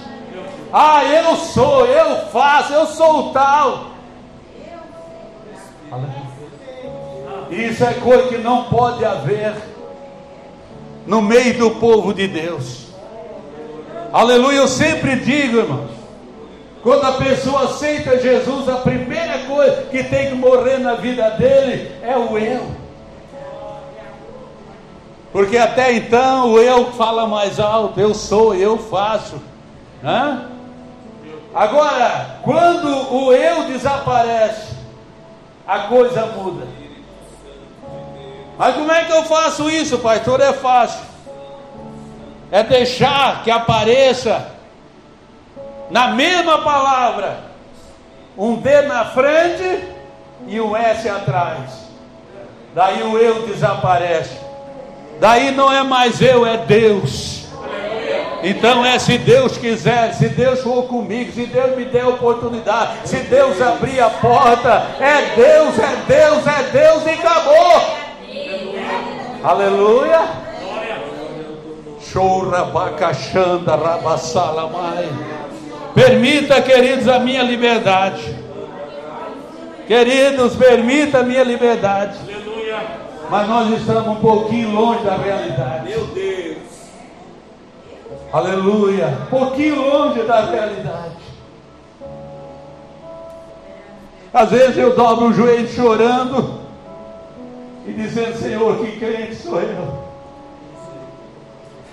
Ah, 0.73 1.05
eu 1.05 1.37
sou, 1.37 1.87
eu 1.87 2.27
faço, 2.29 2.73
eu 2.73 2.87
sou 2.87 3.29
o 3.29 3.33
tal. 3.33 3.93
Isso 7.51 7.85
é 7.85 7.93
coisa 7.95 8.29
que 8.29 8.39
não 8.39 8.65
pode 8.65 9.05
haver 9.05 9.53
no 11.07 11.21
meio 11.21 11.59
do 11.59 11.71
povo 11.73 12.15
de 12.15 12.27
Deus. 12.27 12.87
Aleluia, 14.13 14.59
eu 14.59 14.69
sempre 14.69 15.17
digo, 15.17 15.59
irmãos, 15.59 15.91
quando 16.83 17.05
a 17.05 17.13
pessoa 17.13 17.65
aceita 17.65 18.21
Jesus, 18.21 18.69
a 18.69 18.77
primeira 18.77 19.41
coisa 19.41 19.83
que 19.91 20.03
tem 20.05 20.31
que 20.31 20.35
morrer 20.35 20.79
na 20.79 20.95
vida 20.95 21.31
dele 21.31 21.93
é 22.03 22.17
o 22.17 22.39
eu. 22.39 22.82
Porque 25.33 25.57
até 25.57 25.95
então 25.95 26.53
o 26.53 26.59
eu 26.59 26.93
fala 26.93 27.27
mais 27.27 27.59
alto, 27.59 27.99
eu 27.99 28.13
sou, 28.13 28.55
eu 28.55 28.77
faço. 28.77 29.41
Hã? 30.05 30.51
Agora, 31.55 32.39
quando 32.43 33.15
o 33.15 33.33
eu 33.33 33.65
desaparece, 33.65 34.75
a 35.67 35.81
coisa 35.81 36.27
muda. 36.27 36.67
Mas 38.59 38.75
como 38.75 38.93
é 38.93 39.05
que 39.05 39.13
eu 39.13 39.25
faço 39.25 39.71
isso, 39.71 39.99
pastor? 39.99 40.41
É 40.41 40.53
fácil. 40.53 41.01
É 42.51 42.63
deixar 42.63 43.43
que 43.43 43.51
apareça 43.51 44.53
na 45.91 46.09
mesma 46.09 46.59
palavra 46.59 47.39
um 48.37 48.57
D 48.57 48.83
na 48.83 49.07
frente 49.07 49.89
e 50.47 50.61
um 50.61 50.77
S 50.77 51.09
atrás. 51.09 51.89
Daí 52.75 53.03
o 53.03 53.19
eu 53.19 53.47
desaparece. 53.47 54.42
Daí 55.23 55.53
não 55.53 55.73
é 55.73 55.85
mais 55.85 56.21
eu, 56.21 56.45
é 56.45 56.57
Deus. 56.57 57.45
Então 58.43 58.85
é 58.85 58.99
se 58.99 59.17
Deus 59.19 59.57
quiser, 59.57 60.13
se 60.15 60.29
Deus 60.31 60.63
for 60.63 60.83
comigo, 60.89 61.31
se 61.31 61.47
Deus 61.47 61.77
me 61.77 61.85
der 61.85 62.05
oportunidade, 62.09 63.09
se 63.09 63.19
Deus 63.19 63.63
abrir 63.63 64.01
a 64.01 64.11
porta, 64.11 64.85
é 64.99 65.37
Deus, 65.37 65.79
é 65.79 65.97
Deus, 66.09 66.45
é 66.45 66.63
Deus 66.73 67.07
e 67.07 67.11
acabou. 67.11 67.83
Aleluia. 69.45 70.23
Chora 72.13 72.65
bacachanda 72.65 73.77
rabassala 73.77 74.69
mai. 74.71 75.09
Permita, 75.95 76.61
queridos, 76.61 77.07
a 77.07 77.21
minha 77.21 77.45
liberdade. 77.45 78.35
Queridos, 79.87 80.57
permita 80.57 81.21
a 81.21 81.23
minha 81.23 81.45
liberdade. 81.45 82.32
Mas 83.33 83.49
nós 83.49 83.71
estamos 83.81 84.09
um 84.09 84.21
pouquinho 84.21 84.73
longe 84.73 85.05
da 85.05 85.17
realidade. 85.17 85.89
Meu 85.89 86.07
Deus. 86.09 86.59
Aleluia. 88.31 89.07
Um 89.23 89.27
pouquinho 89.31 89.81
longe 89.81 90.23
da 90.25 90.45
realidade. 90.45 91.17
Às 94.35 94.51
vezes 94.51 94.77
eu 94.77 94.95
dobro 94.95 95.29
o 95.29 95.33
joelho 95.33 95.67
chorando 95.67 96.61
e 97.87 97.93
dizendo: 97.95 98.37
Senhor, 98.37 98.77
que 98.81 98.99
crente 98.99 99.37
sou 99.37 99.63
eu? 99.63 100.05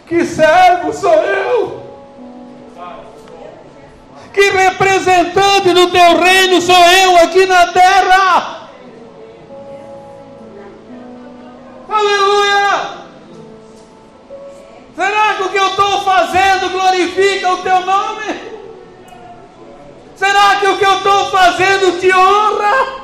Que 0.08 0.25
servo 0.25 0.91
sou 0.91 1.13
eu? 1.13 1.84
Que 4.34 4.41
representante 4.41 5.74
do 5.74 5.89
teu 5.89 6.19
reino 6.19 6.60
sou 6.60 6.75
eu 6.75 7.17
aqui 7.19 7.45
na 7.45 7.67
terra? 7.67 8.59
Aleluia! 11.89 12.99
Será 14.95 15.34
que 15.36 15.43
o 15.43 15.49
que 15.49 15.58
eu 15.58 15.67
estou 15.67 16.02
fazendo 16.02 16.69
glorifica 16.69 17.49
o 17.52 17.58
teu 17.58 17.86
nome? 17.86 18.49
Será 20.15 20.58
que 20.60 20.67
o 20.67 20.78
que 20.78 20.86
eu 20.86 20.97
estou 20.97 21.32
fazendo 21.32 21.99
te 21.99 22.13
honra? 22.13 22.99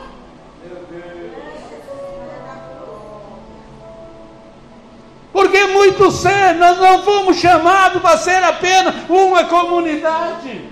Porque 5.32 5.66
muito 5.68 6.12
cedo 6.12 6.60
nós 6.60 6.78
não 6.78 7.04
fomos 7.04 7.38
chamados 7.38 8.02
para 8.02 8.18
ser 8.18 8.44
apenas 8.44 8.96
uma 9.10 9.46
comunidade. 9.46 10.70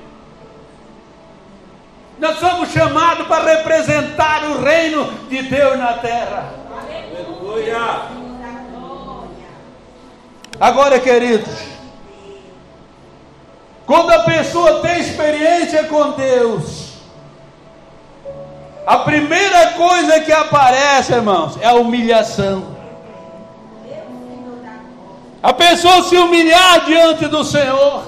Nós 2.19 2.37
somos 2.39 2.69
chamados 2.69 3.27
para 3.27 3.57
representar 3.57 4.43
o 4.45 4.61
reino 4.61 5.05
de 5.29 5.41
Deus 5.41 5.77
na 5.77 5.93
terra. 5.93 6.62
Agora, 10.59 10.99
queridos, 10.99 11.53
quando 13.85 14.11
a 14.11 14.19
pessoa 14.19 14.81
tem 14.81 14.99
experiência 14.99 15.83
com 15.85 16.11
Deus, 16.11 16.93
a 18.85 18.99
primeira 18.99 19.71
coisa 19.71 20.19
que 20.21 20.31
aparece, 20.31 21.13
irmãos, 21.13 21.57
é 21.61 21.67
a 21.67 21.73
humilhação. 21.73 22.73
A 25.41 25.53
pessoa 25.53 26.03
se 26.03 26.15
humilhar 26.15 26.85
diante 26.85 27.27
do 27.27 27.43
Senhor. 27.43 28.05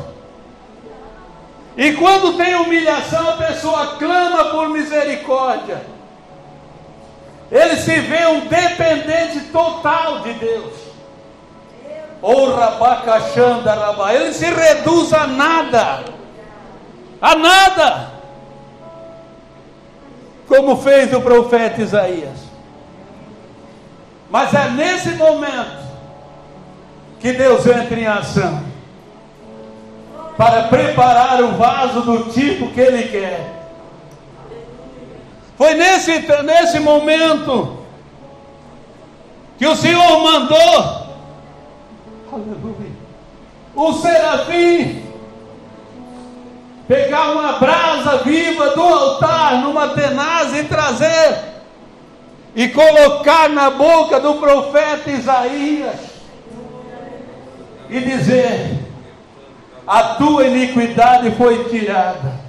E 1.75 1.91
quando 1.93 2.37
tem 2.37 2.55
humilhação, 2.55 3.29
a 3.29 3.33
pessoa 3.33 3.97
clama 3.97 4.45
por 4.45 4.69
misericórdia. 4.69 5.94
Ele 7.51 7.75
se 7.77 7.99
vê 7.99 8.25
um 8.27 8.47
dependente 8.47 9.39
total 9.51 10.19
de 10.19 10.33
Deus. 10.33 10.73
Ele 14.13 14.33
se 14.33 14.45
reduz 14.45 15.13
a 15.13 15.27
nada. 15.27 16.05
A 17.21 17.35
nada. 17.35 18.11
Como 20.47 20.77
fez 20.77 21.13
o 21.13 21.21
profeta 21.21 21.81
Isaías. 21.81 22.45
Mas 24.29 24.53
é 24.53 24.69
nesse 24.69 25.09
momento 25.11 25.85
que 27.19 27.31
Deus 27.31 27.65
entra 27.65 27.99
em 27.99 28.07
ação 28.07 28.63
para 30.35 30.63
preparar 30.63 31.41
o 31.41 31.53
vaso 31.53 32.01
do 32.01 32.31
tipo 32.31 32.71
que 32.71 32.81
Ele 32.81 33.03
quer. 33.09 33.54
Foi 35.57 35.73
nesse, 35.73 36.19
nesse 36.43 36.79
momento 36.79 37.79
que 39.57 39.65
o 39.65 39.75
Senhor 39.75 40.21
mandou 40.21 41.05
Aleluia. 42.35 42.91
O 43.73 43.93
serafim 43.93 45.03
pegar 46.85 47.31
uma 47.31 47.53
brasa 47.53 48.17
viva 48.17 48.71
do 48.71 48.81
altar 48.81 49.61
numa 49.61 49.89
tenaz 49.89 50.53
e 50.53 50.63
trazer 50.65 51.37
e 52.55 52.67
colocar 52.69 53.49
na 53.49 53.69
boca 53.69 54.19
do 54.19 54.35
profeta 54.35 55.09
Isaías 55.09 55.95
e 57.89 57.99
dizer: 58.01 58.79
A 59.87 60.15
tua 60.15 60.47
iniquidade 60.47 61.31
foi 61.31 61.65
tirada 61.65 62.44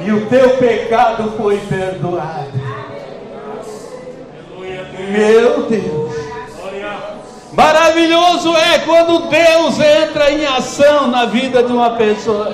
e 0.00 0.12
o 0.12 0.26
teu 0.26 0.56
pecado 0.56 1.34
foi 1.36 1.58
perdoado. 1.58 2.52
Meu 5.10 5.62
Deus. 5.64 6.14
Maravilhoso 7.52 8.56
é 8.56 8.78
quando 8.80 9.28
Deus 9.28 9.78
entra 9.78 10.30
em 10.30 10.44
ação 10.44 11.06
na 11.06 11.24
vida 11.26 11.62
de 11.62 11.72
uma 11.72 11.90
pessoa. 11.90 12.52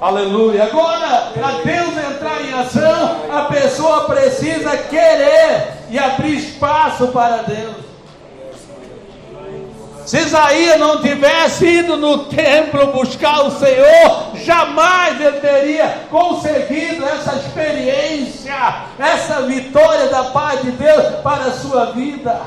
Aleluia. 0.00 0.64
Agora, 0.64 1.32
para 1.32 1.50
Deus 1.64 1.96
entrar 1.96 2.42
em 2.44 2.52
ação, 2.52 3.16
a 3.32 3.42
pessoa 3.42 4.04
precisa 4.04 4.76
querer 4.76 5.78
e 5.90 5.98
abrir 5.98 6.36
espaço 6.36 7.08
para 7.08 7.38
Deus. 7.38 7.76
Se 10.06 10.18
Isaías 10.18 10.78
não 10.78 11.00
tivesse 11.00 11.66
ido 11.66 11.96
no 11.96 12.26
templo 12.26 12.88
buscar 12.88 13.46
o 13.46 13.50
Senhor, 13.50 14.33
jamais 14.44 15.20
ele 15.20 15.40
teria 15.40 16.02
conseguido 16.10 17.04
essa 17.04 17.34
experiência, 17.36 18.54
essa 18.98 19.42
vitória 19.42 20.08
da 20.08 20.24
paz 20.24 20.62
de 20.62 20.70
Deus 20.72 21.16
para 21.22 21.44
a 21.44 21.52
sua 21.52 21.86
vida 21.92 22.40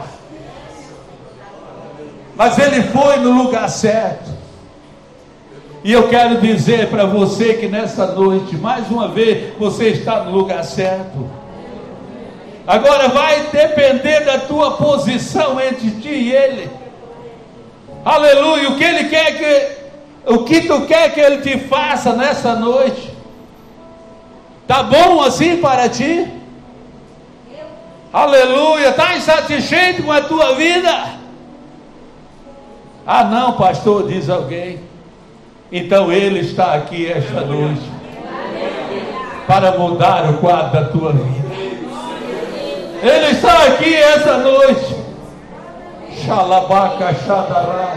mas 2.37 2.57
ele 2.59 2.83
foi 2.83 3.17
no 3.17 3.31
lugar 3.31 3.67
certo. 3.67 4.29
E 5.83 5.91
eu 5.91 6.07
quero 6.07 6.39
dizer 6.39 6.87
para 6.87 7.05
você 7.05 7.55
que 7.55 7.67
nessa 7.67 8.05
noite, 8.07 8.55
mais 8.55 8.89
uma 8.91 9.07
vez, 9.07 9.55
você 9.57 9.89
está 9.89 10.23
no 10.23 10.31
lugar 10.31 10.63
certo. 10.63 11.27
Agora 12.67 13.07
vai 13.07 13.47
depender 13.51 14.19
da 14.21 14.39
tua 14.39 14.77
posição 14.77 15.59
entre 15.59 15.89
ti 15.91 16.09
e 16.09 16.31
ele. 16.31 16.69
Aleluia. 18.05 18.69
O 18.69 18.77
que 18.77 18.83
Ele 18.83 19.05
quer 19.05 19.37
que. 19.37 19.76
O 20.27 20.39
que 20.39 20.61
tu 20.61 20.85
quer 20.85 21.13
que 21.13 21.21
Ele 21.21 21.37
te 21.37 21.57
faça 21.57 22.11
nessa 22.13 22.53
noite? 22.53 23.15
Tá 24.67 24.83
bom 24.83 25.21
assim 25.21 25.57
para 25.57 25.87
ti? 25.87 26.27
Aleluia. 28.11 28.89
Está 28.89 29.15
insatisfeito 29.15 30.03
com 30.03 30.11
a 30.11 30.21
tua 30.21 30.53
vida? 30.55 31.17
Ah, 33.05 33.23
não, 33.23 33.53
pastor, 33.53 34.05
diz 34.09 34.29
alguém. 34.29 34.81
Então 35.71 36.11
Ele 36.11 36.39
está 36.39 36.73
aqui 36.73 37.09
esta 37.09 37.41
noite 37.41 37.89
para 39.47 39.77
mudar 39.77 40.29
o 40.29 40.39
quadro 40.39 40.73
da 40.73 40.89
tua 40.89 41.13
vida. 41.13 41.47
Ele 43.01 43.31
está 43.31 43.63
aqui 43.63 43.95
esta 43.95 44.39
noite. 44.39 44.93
Xalabaca, 46.25 47.13
xadará. 47.13 47.95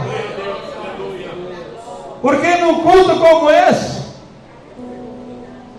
Porque 2.20 2.56
num 2.56 2.80
culto 2.80 3.18
como 3.18 3.50
esse, 3.50 4.02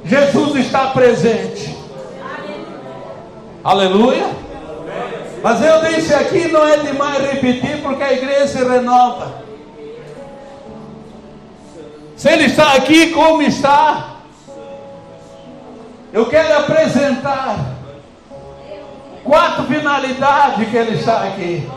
Jesus 0.04 0.56
está 0.56 0.88
presente. 0.88 1.78
Aleluia. 3.64 4.28
Mas 5.44 5.64
eu 5.64 5.82
disse 5.84 6.14
aqui, 6.14 6.48
não 6.52 6.68
é 6.68 6.78
demais 6.78 7.32
repetir, 7.32 7.82
porque 7.82 8.04
a 8.04 8.14
igreja 8.14 8.48
se 8.48 8.64
renova. 8.64 9.42
Se 12.16 12.30
ele 12.30 12.46
está 12.46 12.74
aqui, 12.74 13.12
como 13.12 13.42
está? 13.42 14.18
Eu 16.14 16.28
quero 16.28 16.58
apresentar 16.58 17.58
quatro 19.24 19.64
finalidades 19.64 20.70
que 20.70 20.78
ele 20.78 20.98
está 20.98 21.24
aqui. 21.24 21.70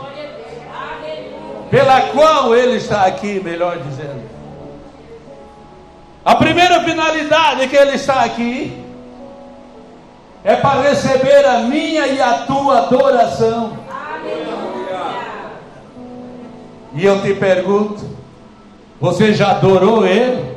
Pela 1.71 2.01
qual 2.13 2.55
ele 2.55 2.77
está 2.77 3.07
aqui, 3.07 3.41
melhor 3.43 3.79
dizendo. 3.79 4.34
A 6.25 6.35
primeira 6.37 6.81
finalidade 6.81 7.69
que 7.69 7.77
ele 7.77 7.97
está 7.97 8.25
aqui 8.25 8.83
é 10.43 10.57
para 10.57 10.81
receber 10.83 11.45
a 11.45 11.59
minha 11.61 12.07
e 12.07 12.21
a 12.21 12.45
tua 12.47 12.79
adoração. 12.79 13.73
E 16.95 17.05
eu 17.05 17.21
te 17.21 17.35
pergunto: 17.35 18.09
você 18.99 19.35
já 19.35 19.51
adorou 19.51 20.07
Ele? 20.07 20.57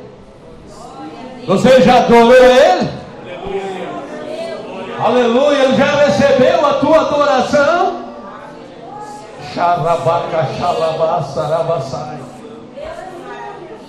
Você 1.46 1.82
já 1.82 1.98
adorou 1.98 2.34
Ele? 2.34 2.90
Aleluia, 5.04 5.64
Ele 5.64 5.76
já 5.76 6.06
recebeu 6.06 6.66
a 6.66 6.74
tua 6.76 7.02
adoração? 7.02 8.06
Xarabaca, 9.54 10.48
xalabá, 10.58 11.24
sarabassai. 11.24 12.20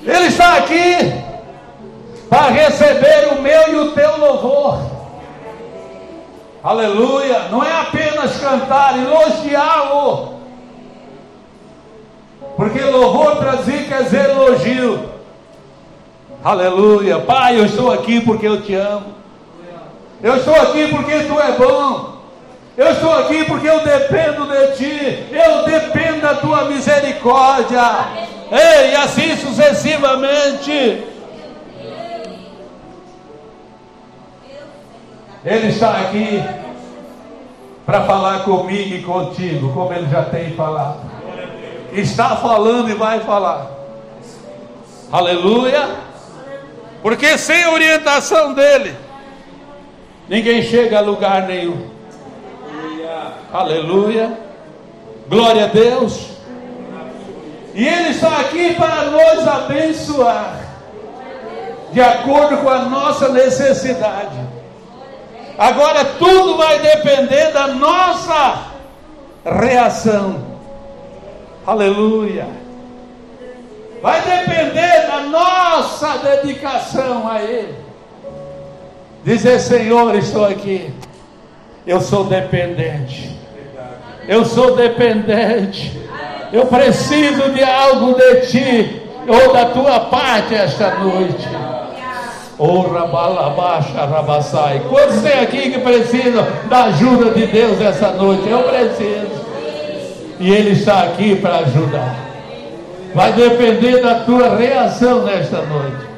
Ele 0.02 0.26
está 0.26 0.56
aqui 0.56 1.28
para 2.28 2.48
receber 2.48 3.28
o 3.32 3.42
meu 3.42 3.72
e 3.72 3.76
o 3.76 3.92
teu 3.92 4.18
louvor. 4.18 4.78
Aleluia, 6.62 7.48
não 7.50 7.62
é 7.62 7.72
apenas 7.80 8.38
cantar, 8.38 8.98
elogiá-lo. 8.98 10.38
Porque 12.56 12.80
louvor 12.80 13.36
traduzir 13.36 13.86
quer 13.88 14.02
dizer 14.02 14.30
elogio. 14.30 15.08
Aleluia, 16.44 17.18
Pai, 17.20 17.58
eu 17.58 17.64
estou 17.64 17.92
aqui 17.92 18.20
porque 18.20 18.46
eu 18.46 18.62
te 18.62 18.74
amo. 18.74 19.14
Eu 20.22 20.36
estou 20.36 20.54
aqui 20.54 20.88
porque 20.88 21.20
tu 21.20 21.40
é 21.40 21.52
bom. 21.52 22.18
Eu 22.76 22.90
estou 22.90 23.12
aqui 23.12 23.44
porque 23.44 23.68
eu 23.68 23.80
dependo 23.80 24.46
de 24.46 24.76
ti. 24.76 25.26
Eu 25.32 25.64
dependo 25.64 26.20
da 26.20 26.34
tua 26.34 26.64
misericórdia. 26.64 27.80
Ei, 28.50 28.92
e 28.92 28.96
assim 28.96 29.36
sucessivamente. 29.36 31.04
Ele 35.44 35.68
está 35.68 36.01
aqui 36.01 36.42
para 37.87 38.03
falar 38.03 38.44
comigo 38.44 38.94
e 38.94 39.03
contigo, 39.03 39.72
como 39.72 39.92
ele 39.92 40.09
já 40.11 40.24
tem 40.24 40.55
falado. 40.55 41.01
Está 41.92 42.37
falando 42.37 42.90
e 42.90 42.94
vai 42.94 43.20
falar. 43.20 43.70
Aleluia. 45.11 45.88
Porque 47.03 47.38
sem 47.38 47.62
a 47.62 47.70
orientação 47.70 48.53
dele, 48.53 48.94
ninguém 50.29 50.62
chega 50.62 50.98
a 50.98 51.01
lugar 51.01 51.46
nenhum. 51.46 51.88
Aleluia. 53.53 54.37
Glória 55.29 55.64
a 55.64 55.68
Deus. 55.68 56.29
E 57.74 57.87
Ele 57.87 58.09
está 58.09 58.40
aqui 58.40 58.74
para 58.74 59.05
nos 59.05 59.46
abençoar, 59.46 60.59
de 61.92 62.01
acordo 62.01 62.57
com 62.59 62.68
a 62.68 62.81
nossa 62.81 63.29
necessidade. 63.29 64.47
Agora 65.58 66.04
tudo 66.04 66.56
vai 66.56 66.78
depender 66.78 67.50
da 67.50 67.66
nossa 67.66 68.68
reação. 69.44 70.40
Aleluia. 71.66 72.46
Vai 74.00 74.22
depender 74.22 75.06
da 75.08 75.20
nossa 75.22 76.18
dedicação 76.18 77.28
a 77.28 77.42
Ele. 77.42 77.74
Dizer, 79.24 79.58
Senhor, 79.58 80.14
estou 80.14 80.44
aqui. 80.44 80.94
Eu 81.84 82.00
sou 82.00 82.24
dependente. 82.24 83.36
Eu 84.28 84.44
sou 84.44 84.76
dependente. 84.76 86.00
Eu 86.52 86.66
preciso 86.66 87.50
de 87.50 87.64
algo 87.64 88.14
de 88.14 88.46
ti 88.46 89.02
ou 89.26 89.52
da 89.52 89.66
tua 89.66 90.00
parte 90.00 90.54
esta 90.54 90.94
noite. 90.98 91.48
Oh, 92.58 92.80
rabalabaixa, 92.80 94.04
rabassai. 94.04 94.82
Quantos 94.88 95.22
tem 95.22 95.38
aqui 95.38 95.70
que 95.70 95.78
precisam 95.78 96.44
da 96.68 96.84
ajuda 96.84 97.30
de 97.30 97.46
Deus 97.46 97.80
essa 97.80 98.10
noite? 98.10 98.48
Eu 98.48 98.64
preciso. 98.64 99.46
E 100.40 100.52
Ele 100.52 100.70
está 100.70 101.04
aqui 101.04 101.36
para 101.36 101.58
ajudar. 101.58 102.16
Vai 103.14 103.32
depender 103.32 104.02
da 104.02 104.20
tua 104.20 104.56
reação 104.56 105.22
nesta 105.24 105.62
noite. 105.62 106.08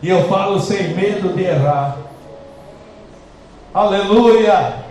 E 0.00 0.08
eu 0.08 0.28
falo 0.28 0.60
sem 0.60 0.94
medo 0.94 1.34
de 1.34 1.42
errar. 1.42 1.96
Aleluia! 3.72 4.83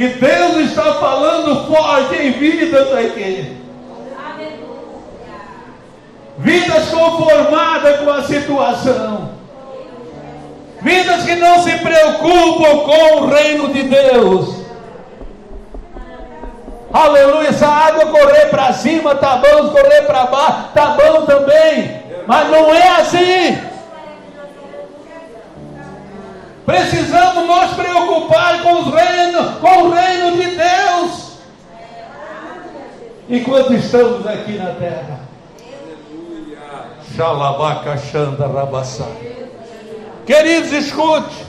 Que 0.00 0.08
Deus 0.08 0.56
está 0.70 0.94
falando 0.94 1.66
forte 1.66 2.14
em 2.14 2.30
vidas 2.30 2.90
aqui. 2.90 3.54
Vidas 6.38 6.88
conformadas 6.88 8.00
com 8.00 8.10
a 8.10 8.22
situação. 8.22 9.32
Vidas 10.80 11.22
que 11.24 11.36
não 11.36 11.62
se 11.62 11.72
preocupam 11.72 12.78
com 12.78 13.16
o 13.16 13.26
reino 13.26 13.68
de 13.74 13.82
Deus. 13.82 14.64
Aleluia, 16.90 17.48
essa 17.50 17.68
água 17.68 18.06
correr 18.06 18.46
para 18.46 18.72
cima, 18.72 19.14
tá 19.16 19.36
bom, 19.36 19.68
correr 19.68 20.06
para 20.06 20.24
baixo, 20.24 20.68
tá 20.72 20.96
bom 20.96 21.26
também. 21.26 22.00
Mas 22.26 22.48
não 22.48 22.72
é 22.74 22.88
assim. 23.02 23.70
Precisamos 26.70 27.48
nos 27.48 27.72
preocupar 27.72 28.62
com, 28.62 28.72
os 28.74 28.94
reinos, 28.94 29.58
com 29.58 29.82
o 29.82 29.90
reino 29.90 30.36
de 30.36 30.56
Deus. 30.56 31.30
Enquanto 33.30 33.72
estamos 33.74 34.26
aqui 34.26 34.58
na 34.58 34.74
terra. 34.74 35.20
Xalabaca, 37.14 37.96
xanda, 37.96 38.48
rabassai. 38.48 39.06
Queridos, 40.26 40.72
escute. 40.72 41.46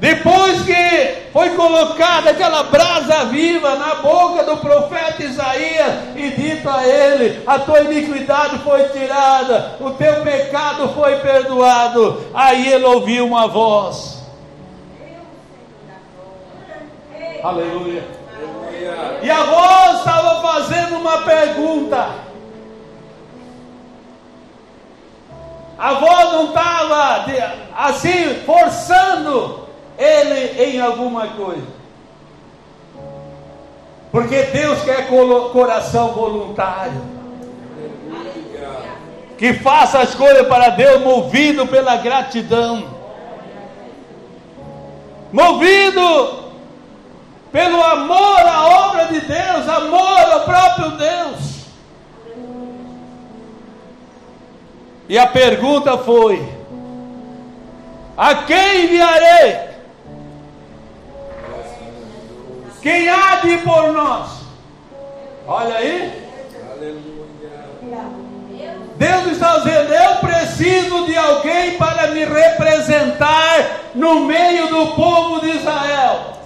Depois 0.00 0.62
que 0.62 1.30
foi 1.32 1.50
colocada 1.50 2.30
aquela 2.30 2.64
brasa 2.64 3.26
viva 3.26 3.76
na 3.76 3.94
boca 3.96 4.42
do 4.42 4.56
profeta 4.56 5.22
Isaías 5.22 5.94
e 6.16 6.30
dito 6.30 6.68
a 6.68 6.88
ele: 6.88 7.40
A 7.46 7.60
tua 7.60 7.82
iniquidade 7.82 8.58
foi 8.64 8.88
tirada, 8.88 9.76
o 9.78 9.90
teu 9.90 10.22
pecado 10.22 10.88
foi 10.88 11.18
perdoado. 11.20 12.20
Aí 12.34 12.72
ele 12.72 12.84
ouviu 12.84 13.26
uma 13.26 13.46
voz. 13.46 14.24
Aleluia. 17.44 18.21
E 19.22 19.30
a 19.30 19.44
voz 19.44 19.98
estava 19.98 20.40
fazendo 20.42 20.96
uma 20.96 21.18
pergunta. 21.22 22.22
A 25.78 25.88
avó 25.88 26.32
não 26.32 26.46
estava 26.46 27.26
assim 27.76 28.34
forçando 28.46 29.66
ele 29.98 30.62
em 30.62 30.80
alguma 30.80 31.28
coisa. 31.28 31.66
Porque 34.12 34.42
Deus 34.44 34.82
quer 34.82 35.08
coração 35.08 36.12
voluntário. 36.12 37.00
Que 39.38 39.54
faça 39.54 40.00
as 40.00 40.14
coisas 40.14 40.46
para 40.46 40.68
Deus 40.68 41.02
movido 41.02 41.66
pela 41.66 41.96
gratidão. 41.96 42.84
movido 45.32 46.41
pelo 47.52 47.82
amor 47.82 48.40
à 48.40 48.66
obra 48.88 49.04
de 49.06 49.20
Deus, 49.20 49.68
amor 49.68 50.32
ao 50.32 50.40
próprio 50.40 50.90
Deus. 50.92 51.52
E 55.06 55.18
a 55.18 55.26
pergunta 55.26 55.98
foi: 55.98 56.42
A 58.16 58.34
quem 58.36 58.86
enviarei? 58.86 59.72
Quem 62.80 63.08
há 63.08 63.36
de 63.36 63.48
ir 63.50 63.62
por 63.62 63.92
nós? 63.92 64.30
Olha 65.46 65.76
aí. 65.76 66.22
Deus 68.96 69.26
está 69.26 69.58
dizendo: 69.58 69.92
Eu 69.92 70.16
preciso 70.16 71.04
de 71.04 71.16
alguém 71.16 71.76
para 71.76 72.06
me 72.08 72.24
representar 72.24 73.82
no 73.94 74.20
meio 74.24 74.68
do 74.68 74.86
povo 74.94 75.40
de 75.40 75.50
Israel. 75.50 76.41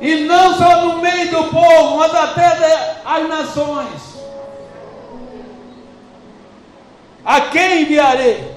E 0.00 0.24
não 0.24 0.54
só 0.56 0.82
no 0.82 0.98
meio 0.98 1.30
do 1.30 1.44
povo, 1.44 1.98
mas 1.98 2.14
até 2.14 2.96
as 3.04 3.28
nações. 3.28 4.16
A 7.24 7.40
quem 7.40 7.82
enviarei? 7.82 8.56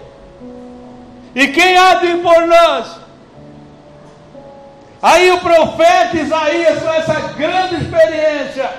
E 1.34 1.48
quem 1.48 1.78
há 1.78 1.96
de 1.96 2.18
por 2.18 2.48
nós? 2.48 3.00
Aí 5.02 5.32
o 5.32 5.40
profeta 5.40 6.18
Isaías, 6.18 6.84
com 6.84 6.90
essa 6.90 7.14
grande 7.38 7.76
experiência, 7.76 8.70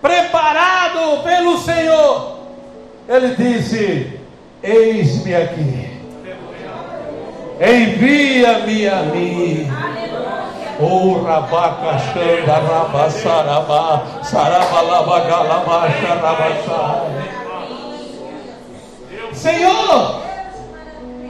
preparado 0.00 1.22
pelo 1.22 1.58
Senhor, 1.58 2.38
ele 3.08 3.34
disse: 3.34 4.18
Eis-me 4.62 5.34
aqui, 5.34 6.00
envia-me 7.60 8.88
a 8.88 9.02
mim. 9.02 9.70
O 10.82 11.22
rabaca 11.22 11.96
xanda 12.12 12.54
raba 12.54 13.08
sarabá, 13.08 14.02
saraba 14.24 14.80
laba 14.80 15.88
Senhor, 19.32 20.22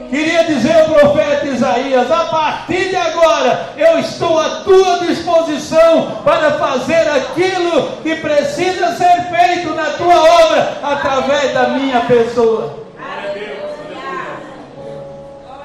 queria 0.09 0.45
dizer 0.45 0.73
ao 0.73 0.88
profeta 0.88 1.47
Isaías: 1.49 2.11
a 2.11 2.25
partir 2.25 2.88
de 2.88 2.97
agora 2.97 3.75
eu 3.77 3.99
estou 3.99 4.41
à 4.41 4.62
tua 4.65 5.01
disposição 5.01 6.23
para 6.25 6.53
fazer 6.53 7.07
aquilo 7.11 7.99
que 8.03 8.17
precisa 8.17 8.97
ser 8.97 9.29
feito 9.29 9.75
na 9.75 9.91
tua 9.91 10.47
obra 10.47 10.79
através 10.83 11.53
da 11.53 11.69
minha 11.69 12.01
pessoa. 12.01 12.75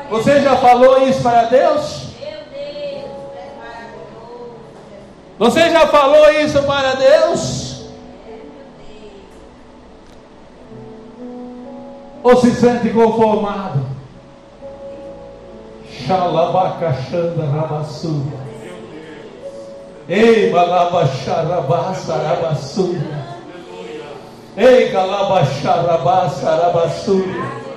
Você 0.10 0.42
já 0.42 0.58
falou 0.58 1.08
isso 1.08 1.22
para 1.22 1.44
Deus? 1.44 2.07
Você 5.40 5.70
já 5.70 5.88
falou 5.88 6.30
isso 6.32 6.62
para 6.64 6.96
Deus? 6.96 7.86
Ou 12.24 12.36
se 12.38 12.56
sente 12.56 12.90
conformado? 12.90 13.86
Xalabacachanda 16.08 17.46
rabassuya. 17.46 18.48
Ei, 20.10 20.50
balabacharabasarabassuya. 20.50 23.38
Ei, 24.58 24.90
galabacharabasarabassuya. 24.90 27.68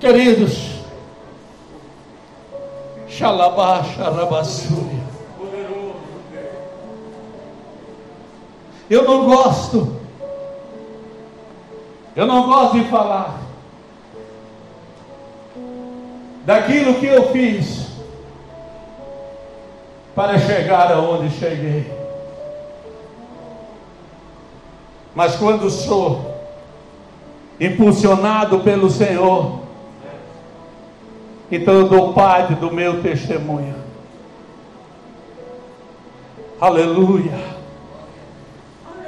Queridos, 0.00 0.73
Xalabá, 3.16 3.84
xarabassúria. 3.84 5.04
Eu 8.90 9.04
não 9.04 9.24
gosto. 9.24 9.96
Eu 12.16 12.26
não 12.26 12.46
gosto 12.46 12.78
de 12.78 12.84
falar 12.90 13.40
daquilo 16.44 16.94
que 16.94 17.06
eu 17.06 17.30
fiz 17.32 17.86
para 20.14 20.38
chegar 20.38 20.92
aonde 20.92 21.30
cheguei. 21.38 21.90
Mas 25.14 25.36
quando 25.36 25.70
sou 25.70 26.34
impulsionado 27.60 28.60
pelo 28.60 28.90
Senhor, 28.90 29.63
então 31.50 31.74
eu 31.74 31.88
dou 31.88 32.12
parte 32.12 32.54
do 32.54 32.70
meu 32.70 33.02
testemunho. 33.02 33.74
Aleluia. 36.60 37.38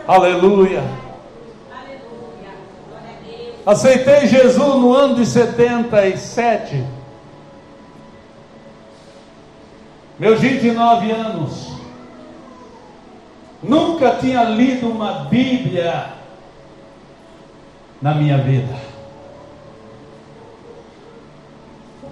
Aleluia. 0.07 0.83
Aceitei 3.65 4.27
Jesus 4.29 4.77
no 4.77 4.95
ano 4.95 5.17
de 5.17 5.27
77. 5.27 6.85
Meus 10.19 10.41
29 10.41 11.11
anos. 11.11 11.73
Nunca 13.63 14.13
tinha 14.13 14.45
lido 14.45 14.89
uma 14.89 15.25
Bíblia 15.25 16.13
na 18.01 18.15
minha 18.15 18.39
vida. 18.39 18.86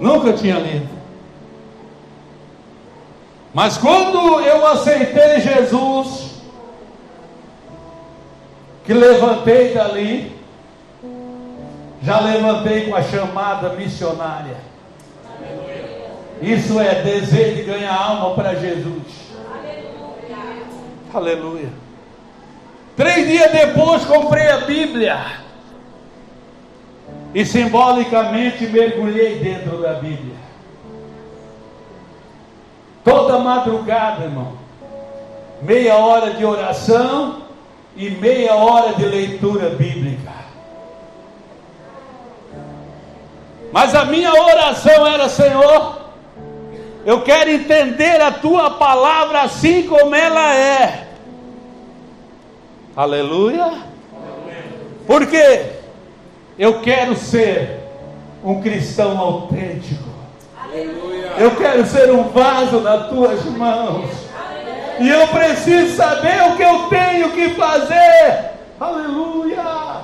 Nunca 0.00 0.32
tinha 0.32 0.58
lido. 0.58 0.88
Mas 3.52 3.78
quando 3.78 4.40
eu 4.40 4.66
aceitei 4.66 5.40
Jesus, 5.40 6.40
que 8.84 8.92
levantei 8.92 9.72
dali, 9.72 10.36
já 12.02 12.20
levantei 12.20 12.86
com 12.86 12.96
a 12.96 13.02
chamada 13.02 13.70
missionária. 13.70 14.56
Isso 16.42 16.80
é 16.80 17.02
desejo 17.02 17.56
de 17.56 17.62
ganhar 17.62 17.94
alma 17.94 18.34
para 18.34 18.54
Jesus. 18.56 19.02
Aleluia. 19.54 20.56
Aleluia. 21.14 21.68
Três 22.96 23.26
dias 23.26 23.52
depois 23.52 24.04
comprei 24.04 24.48
a 24.50 24.58
Bíblia 24.58 25.43
e 27.34 27.44
simbolicamente 27.44 28.64
mergulhei 28.68 29.40
dentro 29.40 29.82
da 29.82 29.94
Bíblia. 29.94 30.36
Toda 33.02 33.40
madrugada, 33.40 34.24
irmão, 34.24 34.52
meia 35.60 35.96
hora 35.96 36.32
de 36.32 36.44
oração 36.44 37.42
e 37.96 38.08
meia 38.08 38.54
hora 38.54 38.94
de 38.94 39.04
leitura 39.04 39.70
bíblica. 39.70 40.32
Mas 43.72 43.94
a 43.94 44.04
minha 44.04 44.32
oração 44.32 45.04
era: 45.04 45.28
Senhor, 45.28 45.98
eu 47.04 47.22
quero 47.22 47.50
entender 47.50 48.20
a 48.20 48.30
tua 48.30 48.70
palavra 48.70 49.42
assim 49.42 49.82
como 49.88 50.14
ela 50.14 50.54
é. 50.54 51.08
Aleluia. 52.96 53.72
Por 55.06 55.26
quê? 55.26 55.73
Eu 56.58 56.80
quero 56.80 57.16
ser 57.16 57.80
um 58.44 58.60
cristão 58.60 59.18
autêntico. 59.18 60.04
Aleluia. 60.56 61.32
Eu 61.38 61.56
quero 61.56 61.84
ser 61.86 62.12
um 62.12 62.28
vaso 62.28 62.80
nas 62.80 63.08
tuas 63.08 63.44
mãos. 63.46 64.10
Aleluia. 64.36 65.00
E 65.00 65.08
eu 65.08 65.28
preciso 65.28 65.96
saber 65.96 66.42
o 66.42 66.56
que 66.56 66.62
eu 66.62 66.88
tenho 66.88 67.32
que 67.32 67.50
fazer. 67.50 68.50
Aleluia. 68.78 70.02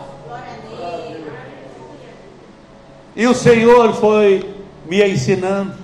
E 3.15 3.27
o 3.27 3.35
Senhor 3.35 3.93
foi 3.95 4.55
me 4.87 5.09
ensinando. 5.09 5.75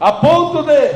A 0.00 0.12
ponto 0.12 0.62
de 0.62 0.94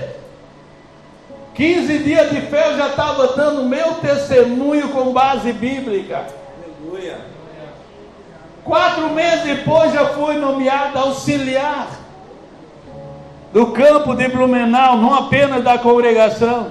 15 1.54 1.98
dias 1.98 2.30
de 2.30 2.40
fé 2.42 2.70
eu 2.70 2.76
já 2.76 2.88
estava 2.88 3.28
dando 3.28 3.64
meu 3.64 3.94
testemunho 3.94 4.90
com 4.90 5.12
base 5.12 5.52
bíblica. 5.52 6.41
Aleluia. 6.82 7.20
Quatro 8.64 9.10
meses 9.10 9.44
depois 9.44 9.92
já 9.92 10.06
fui 10.06 10.36
nomeado 10.36 10.98
auxiliar 10.98 11.88
do 13.52 13.68
campo 13.68 14.14
de 14.14 14.28
Blumenau, 14.28 14.96
não 14.96 15.14
apenas 15.14 15.62
da 15.62 15.78
congregação, 15.78 16.68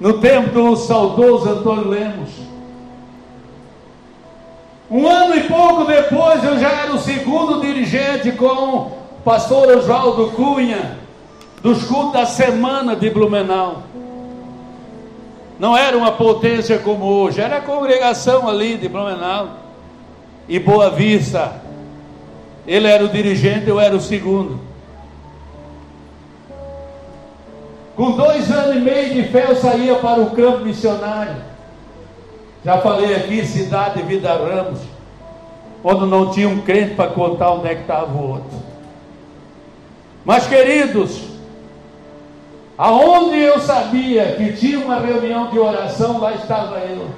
no 0.00 0.14
tempo 0.20 0.50
do 0.50 0.76
saudoso 0.76 1.50
Antônio 1.50 1.88
Lemos. 1.88 2.30
Um 4.90 5.06
ano 5.06 5.36
e 5.36 5.42
pouco 5.42 5.84
depois 5.84 6.42
eu 6.42 6.58
já 6.58 6.70
era 6.70 6.94
o 6.94 6.98
segundo 6.98 7.60
dirigente 7.60 8.32
com 8.32 8.46
o 8.46 8.90
pastor 9.24 9.76
Oswaldo 9.76 10.30
Cunha, 10.30 10.98
dos 11.62 11.84
cultos 11.84 12.12
da 12.12 12.24
semana 12.24 12.96
de 12.96 13.10
Blumenau. 13.10 13.82
Não 15.58 15.76
era 15.76 15.96
uma 15.96 16.12
potência 16.12 16.78
como 16.78 17.04
hoje, 17.04 17.40
era 17.40 17.56
a 17.56 17.60
congregação 17.60 18.48
ali 18.48 18.76
de 18.76 18.88
Blumenau. 18.88 19.48
e 20.48 20.58
Boa 20.58 20.90
Vista. 20.90 21.60
Ele 22.66 22.86
era 22.86 23.04
o 23.04 23.08
dirigente, 23.08 23.68
eu 23.68 23.80
era 23.80 23.96
o 23.96 24.00
segundo. 24.00 24.60
Com 27.96 28.12
dois 28.12 28.50
anos 28.52 28.76
e 28.76 28.78
meio 28.78 29.12
de 29.12 29.24
fé, 29.24 29.46
eu 29.48 29.56
saía 29.56 29.96
para 29.96 30.20
o 30.20 30.30
campo 30.30 30.64
missionário. 30.64 31.34
Já 32.64 32.78
falei 32.78 33.16
aqui, 33.16 33.44
cidade 33.44 34.00
de 34.00 34.06
Vida 34.06 34.32
Ramos, 34.32 34.80
onde 35.82 36.06
não 36.06 36.30
tinha 36.30 36.48
um 36.48 36.60
crente 36.60 36.94
para 36.94 37.10
contar 37.10 37.50
onde 37.52 37.68
é 37.68 37.74
que 37.74 37.80
estava 37.80 38.12
o 38.12 38.30
outro. 38.30 38.58
Mas, 40.24 40.46
queridos, 40.46 41.22
aonde 42.78 43.40
eu 43.40 43.60
sabia 43.60 44.36
que 44.36 44.52
tinha 44.52 44.78
uma 44.78 45.00
reunião 45.00 45.50
de 45.50 45.58
oração, 45.58 46.18
lá 46.18 46.32
estava 46.32 46.78
eu. 46.78 47.10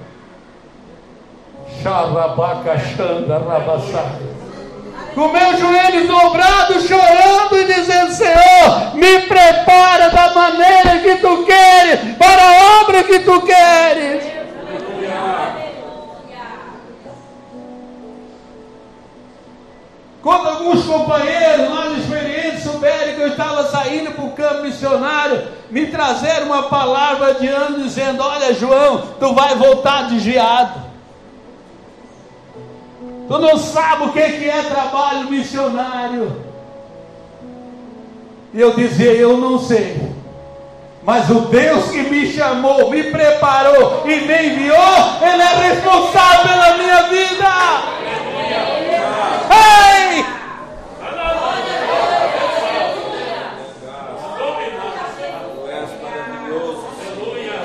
Xarabacachanda, 1.82 3.38
rabassada 3.38 4.40
com 5.14 5.28
meu 5.28 5.58
joelho 5.58 6.06
dobrado, 6.06 6.80
chorando 6.80 7.56
e 7.56 7.64
dizendo: 7.64 8.12
Senhor, 8.12 8.94
me 8.94 9.20
prepara 9.20 10.10
da 10.10 10.34
maneira 10.34 10.98
que 11.00 11.16
tu 11.16 11.44
queres, 11.44 12.16
para 12.16 12.42
a 12.42 12.80
obra 12.80 13.02
que 13.04 13.18
tu 13.20 13.40
queres. 13.42 14.40
Quando 20.22 20.48
alguns 20.48 20.84
companheiros 20.84 21.70
souberem 21.70 21.89
que 23.20 23.24
eu 23.24 23.28
estava 23.28 23.66
saindo 23.66 24.12
para 24.12 24.24
o 24.24 24.30
campo 24.30 24.62
missionário, 24.62 25.42
me 25.70 25.86
trazeram 25.88 26.46
uma 26.46 26.62
palavra 26.64 27.28
adiante 27.28 27.82
dizendo: 27.82 28.22
Olha, 28.22 28.54
João, 28.54 29.02
tu 29.20 29.34
vai 29.34 29.54
voltar 29.56 30.08
desviado. 30.08 30.80
Tu 33.28 33.38
não 33.38 33.58
sabe 33.58 34.04
o 34.04 34.12
que 34.12 34.20
é 34.20 34.62
trabalho 34.62 35.30
missionário. 35.30 36.34
E 38.54 38.60
eu 38.60 38.74
dizia: 38.74 39.12
Eu 39.12 39.36
não 39.36 39.58
sei. 39.58 40.10
Mas 41.02 41.28
o 41.30 41.40
Deus 41.42 41.90
que 41.90 42.02
me 42.02 42.30
chamou, 42.32 42.90
me 42.90 43.04
preparou 43.04 44.02
e 44.06 44.20
me 44.20 44.46
enviou, 44.48 44.76
Ele 45.22 45.42
é 45.42 45.68
responsável 45.68 46.48
pela 46.48 46.76
minha 46.76 47.02
vida. 47.04 47.48
Ei! 49.50 49.99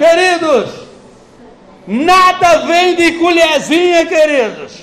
Queridos, 0.06 0.70
nada 1.88 2.60
vem 2.68 2.96
de 2.96 3.14
colherzinha, 3.14 4.06
queridos. 4.06 4.74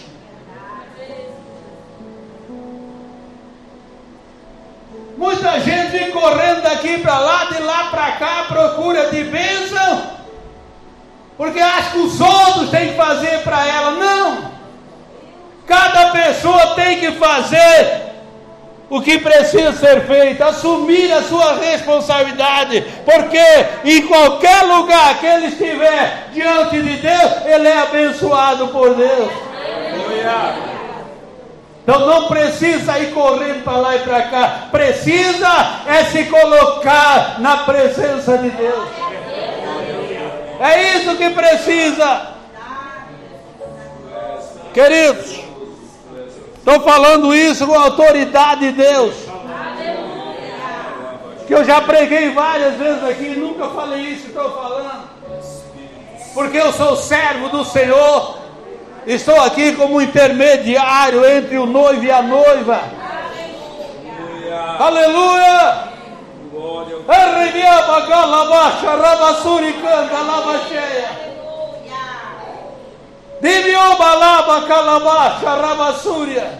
Muita 5.16 5.60
gente 5.60 6.10
correndo 6.10 6.62
daqui 6.62 6.98
para 6.98 7.20
lá, 7.20 7.44
de 7.44 7.62
lá 7.62 7.84
para 7.84 8.12
cá, 8.12 8.46
procura 8.48 9.10
de 9.10 9.22
bênção, 9.22 10.02
porque 11.36 11.60
acha 11.60 11.90
que 11.90 11.98
os 11.98 12.20
outros 12.20 12.70
têm 12.70 12.88
que 12.88 12.96
fazer 12.96 13.44
para 13.44 13.64
ela. 13.64 13.90
Não! 13.92 14.52
Cada 15.68 16.10
pessoa 16.10 16.74
tem 16.74 16.98
que 16.98 17.12
fazer 17.12 18.01
o 18.92 19.00
que 19.00 19.18
precisa 19.18 19.72
ser 19.72 20.02
feito, 20.02 20.44
assumir 20.44 21.10
a 21.12 21.22
sua 21.22 21.54
responsabilidade, 21.54 22.84
porque 23.06 23.42
em 23.86 24.06
qualquer 24.06 24.64
lugar 24.64 25.18
que 25.18 25.24
ele 25.24 25.46
estiver 25.46 26.28
diante 26.34 26.78
de 26.78 26.96
Deus, 26.98 27.32
ele 27.46 27.68
é 27.68 27.78
abençoado 27.78 28.68
por 28.68 28.94
Deus. 28.94 29.32
Então 31.82 32.00
não 32.00 32.28
precisa 32.28 32.98
ir 32.98 33.14
correndo 33.14 33.64
para 33.64 33.78
lá 33.78 33.96
e 33.96 34.00
para 34.00 34.22
cá, 34.24 34.68
precisa 34.70 35.48
é 35.86 36.04
se 36.04 36.24
colocar 36.24 37.40
na 37.40 37.56
presença 37.64 38.36
de 38.36 38.50
Deus. 38.50 38.88
É 40.60 40.98
isso 40.98 41.16
que 41.16 41.30
precisa. 41.30 42.26
Queridos, 44.74 45.51
estou 46.62 46.80
falando 46.80 47.34
isso 47.34 47.66
com 47.66 47.74
a 47.74 47.84
autoridade 47.84 48.60
de 48.60 48.72
Deus. 48.72 49.14
Que 51.46 51.54
eu 51.54 51.64
já 51.64 51.80
preguei 51.80 52.30
várias 52.30 52.74
vezes 52.74 53.04
aqui, 53.04 53.28
nunca 53.30 53.68
falei 53.68 54.00
isso 54.00 54.22
que 54.22 54.28
estou 54.28 54.50
falando. 54.52 55.10
Porque 56.34 56.56
eu 56.56 56.72
sou 56.72 56.96
servo 56.96 57.48
do 57.48 57.64
Senhor 57.64 58.42
Estou 59.06 59.40
aqui 59.40 59.72
como 59.72 60.00
intermediário 60.00 61.26
entre 61.26 61.58
o 61.58 61.66
noivo 61.66 62.04
e 62.04 62.10
a 62.10 62.22
noiva. 62.22 62.80
Aleluia! 64.78 65.92
Arribiaba 67.08 68.06
galabasha 68.06 68.90
rabassuri 68.90 69.74
rabassúria. 75.60 76.58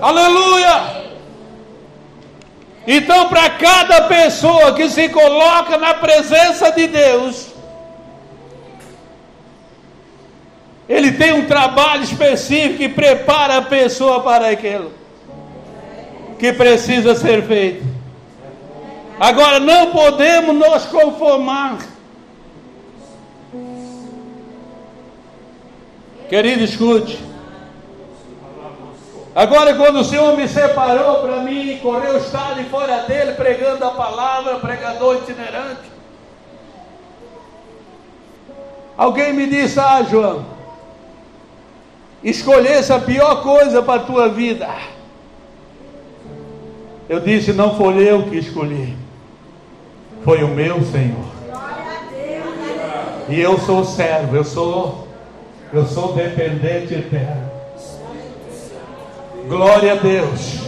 Aleluia! 0.00 1.00
Então, 2.86 3.28
para 3.28 3.50
cada 3.50 4.02
pessoa 4.02 4.74
que 4.74 4.88
se 4.88 5.08
coloca 5.08 5.76
na 5.78 5.94
presença 5.94 6.70
de 6.70 6.86
Deus, 6.86 7.48
Ele 10.88 11.12
tem 11.12 11.32
um 11.32 11.46
trabalho 11.46 12.02
específico 12.02 12.78
que 12.78 12.88
prepara 12.88 13.58
a 13.58 13.62
pessoa 13.62 14.22
para 14.22 14.48
aquilo 14.48 15.00
que 16.40 16.54
precisa 16.54 17.14
ser 17.14 17.42
feito. 17.46 17.84
Agora 19.20 19.60
não 19.60 19.92
podemos 19.92 20.56
nos 20.56 20.86
conformar. 20.86 21.78
Querido, 26.30 26.62
escute. 26.62 27.18
Agora, 29.34 29.74
quando 29.74 29.96
o 29.96 30.04
Senhor 30.04 30.36
me 30.36 30.46
separou 30.46 31.22
para 31.22 31.38
mim, 31.38 31.76
correu 31.82 32.14
o 32.14 32.18
estado 32.18 32.60
e 32.60 32.64
fora 32.66 32.98
dele, 33.02 33.32
pregando 33.32 33.84
a 33.84 33.90
palavra, 33.90 34.60
pregador 34.60 35.16
itinerante. 35.16 35.90
Alguém 38.96 39.32
me 39.32 39.48
disse: 39.48 39.80
Ah, 39.80 40.04
João, 40.08 40.46
escolhesse 42.22 42.92
a 42.92 43.00
pior 43.00 43.42
coisa 43.42 43.82
para 43.82 44.00
a 44.00 44.04
tua 44.04 44.28
vida. 44.28 44.68
Eu 47.08 47.18
disse: 47.18 47.52
não 47.52 47.76
foi 47.76 48.08
eu 48.08 48.30
que 48.30 48.36
escolhi, 48.36 48.96
foi 50.24 50.44
o 50.44 50.48
meu 50.48 50.80
Senhor. 50.84 51.28
E 53.28 53.40
eu 53.40 53.58
sou 53.58 53.84
servo, 53.84 54.36
eu 54.36 54.44
sou, 54.44 55.09
eu 55.72 55.86
sou 55.86 56.12
dependente 56.12 56.94
eterno. 56.94 57.50
Glória 59.48 59.92
a 59.92 59.96
Deus. 59.96 60.60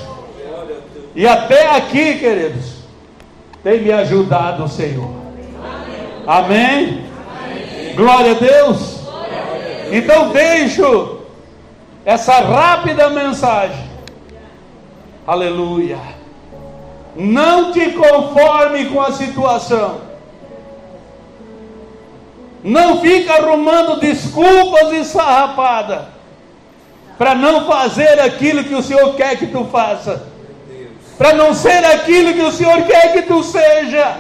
E 1.15 1.27
até 1.27 1.77
aqui, 1.77 2.19
queridos, 2.19 2.83
tem 3.63 3.81
me 3.81 3.93
ajudado 3.93 4.65
o 4.65 4.69
Senhor. 4.69 5.11
Amém? 6.27 7.05
Amém. 7.07 7.95
Glória 7.95 8.33
a 8.33 8.35
Deus. 8.35 9.01
Então 9.91 10.31
deixo 10.31 11.19
essa 12.05 12.41
rápida 12.41 13.11
mensagem. 13.11 13.91
Aleluia. 15.27 15.99
Não 17.15 17.73
te 17.73 17.91
conforme 17.91 18.87
com 18.87 19.01
a 19.01 19.13
situação. 19.13 20.12
Não 22.63 23.01
fica 23.01 23.35
arrumando 23.35 23.99
desculpas 23.99 24.93
e 24.93 25.05
sarrapada 25.05 26.09
para 27.19 27.35
não 27.35 27.67
fazer 27.67 28.21
aquilo 28.21 28.65
que 28.65 28.75
o 28.75 28.83
Senhor 28.83 29.15
quer 29.15 29.37
que 29.37 29.47
tu 29.47 29.65
faça. 29.67 30.27
Para 31.19 31.35
não 31.35 31.55
ser 31.55 31.85
aquilo 31.85 32.33
que 32.33 32.43
o 32.43 32.51
Senhor 32.51 32.83
quer 32.83 33.13
que 33.13 33.23
tu 33.23 33.43
seja. 33.43 34.17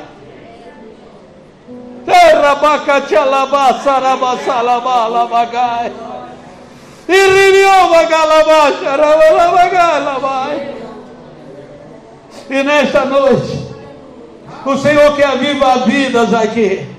Terra. 2.05 2.57
E 12.51 12.63
nesta 12.63 13.05
noite, 13.05 13.69
o 14.65 14.77
Senhor 14.77 15.17
quer 15.17 15.27
avivar 15.27 15.85
vidas 15.85 16.35
aqui. 16.35 16.92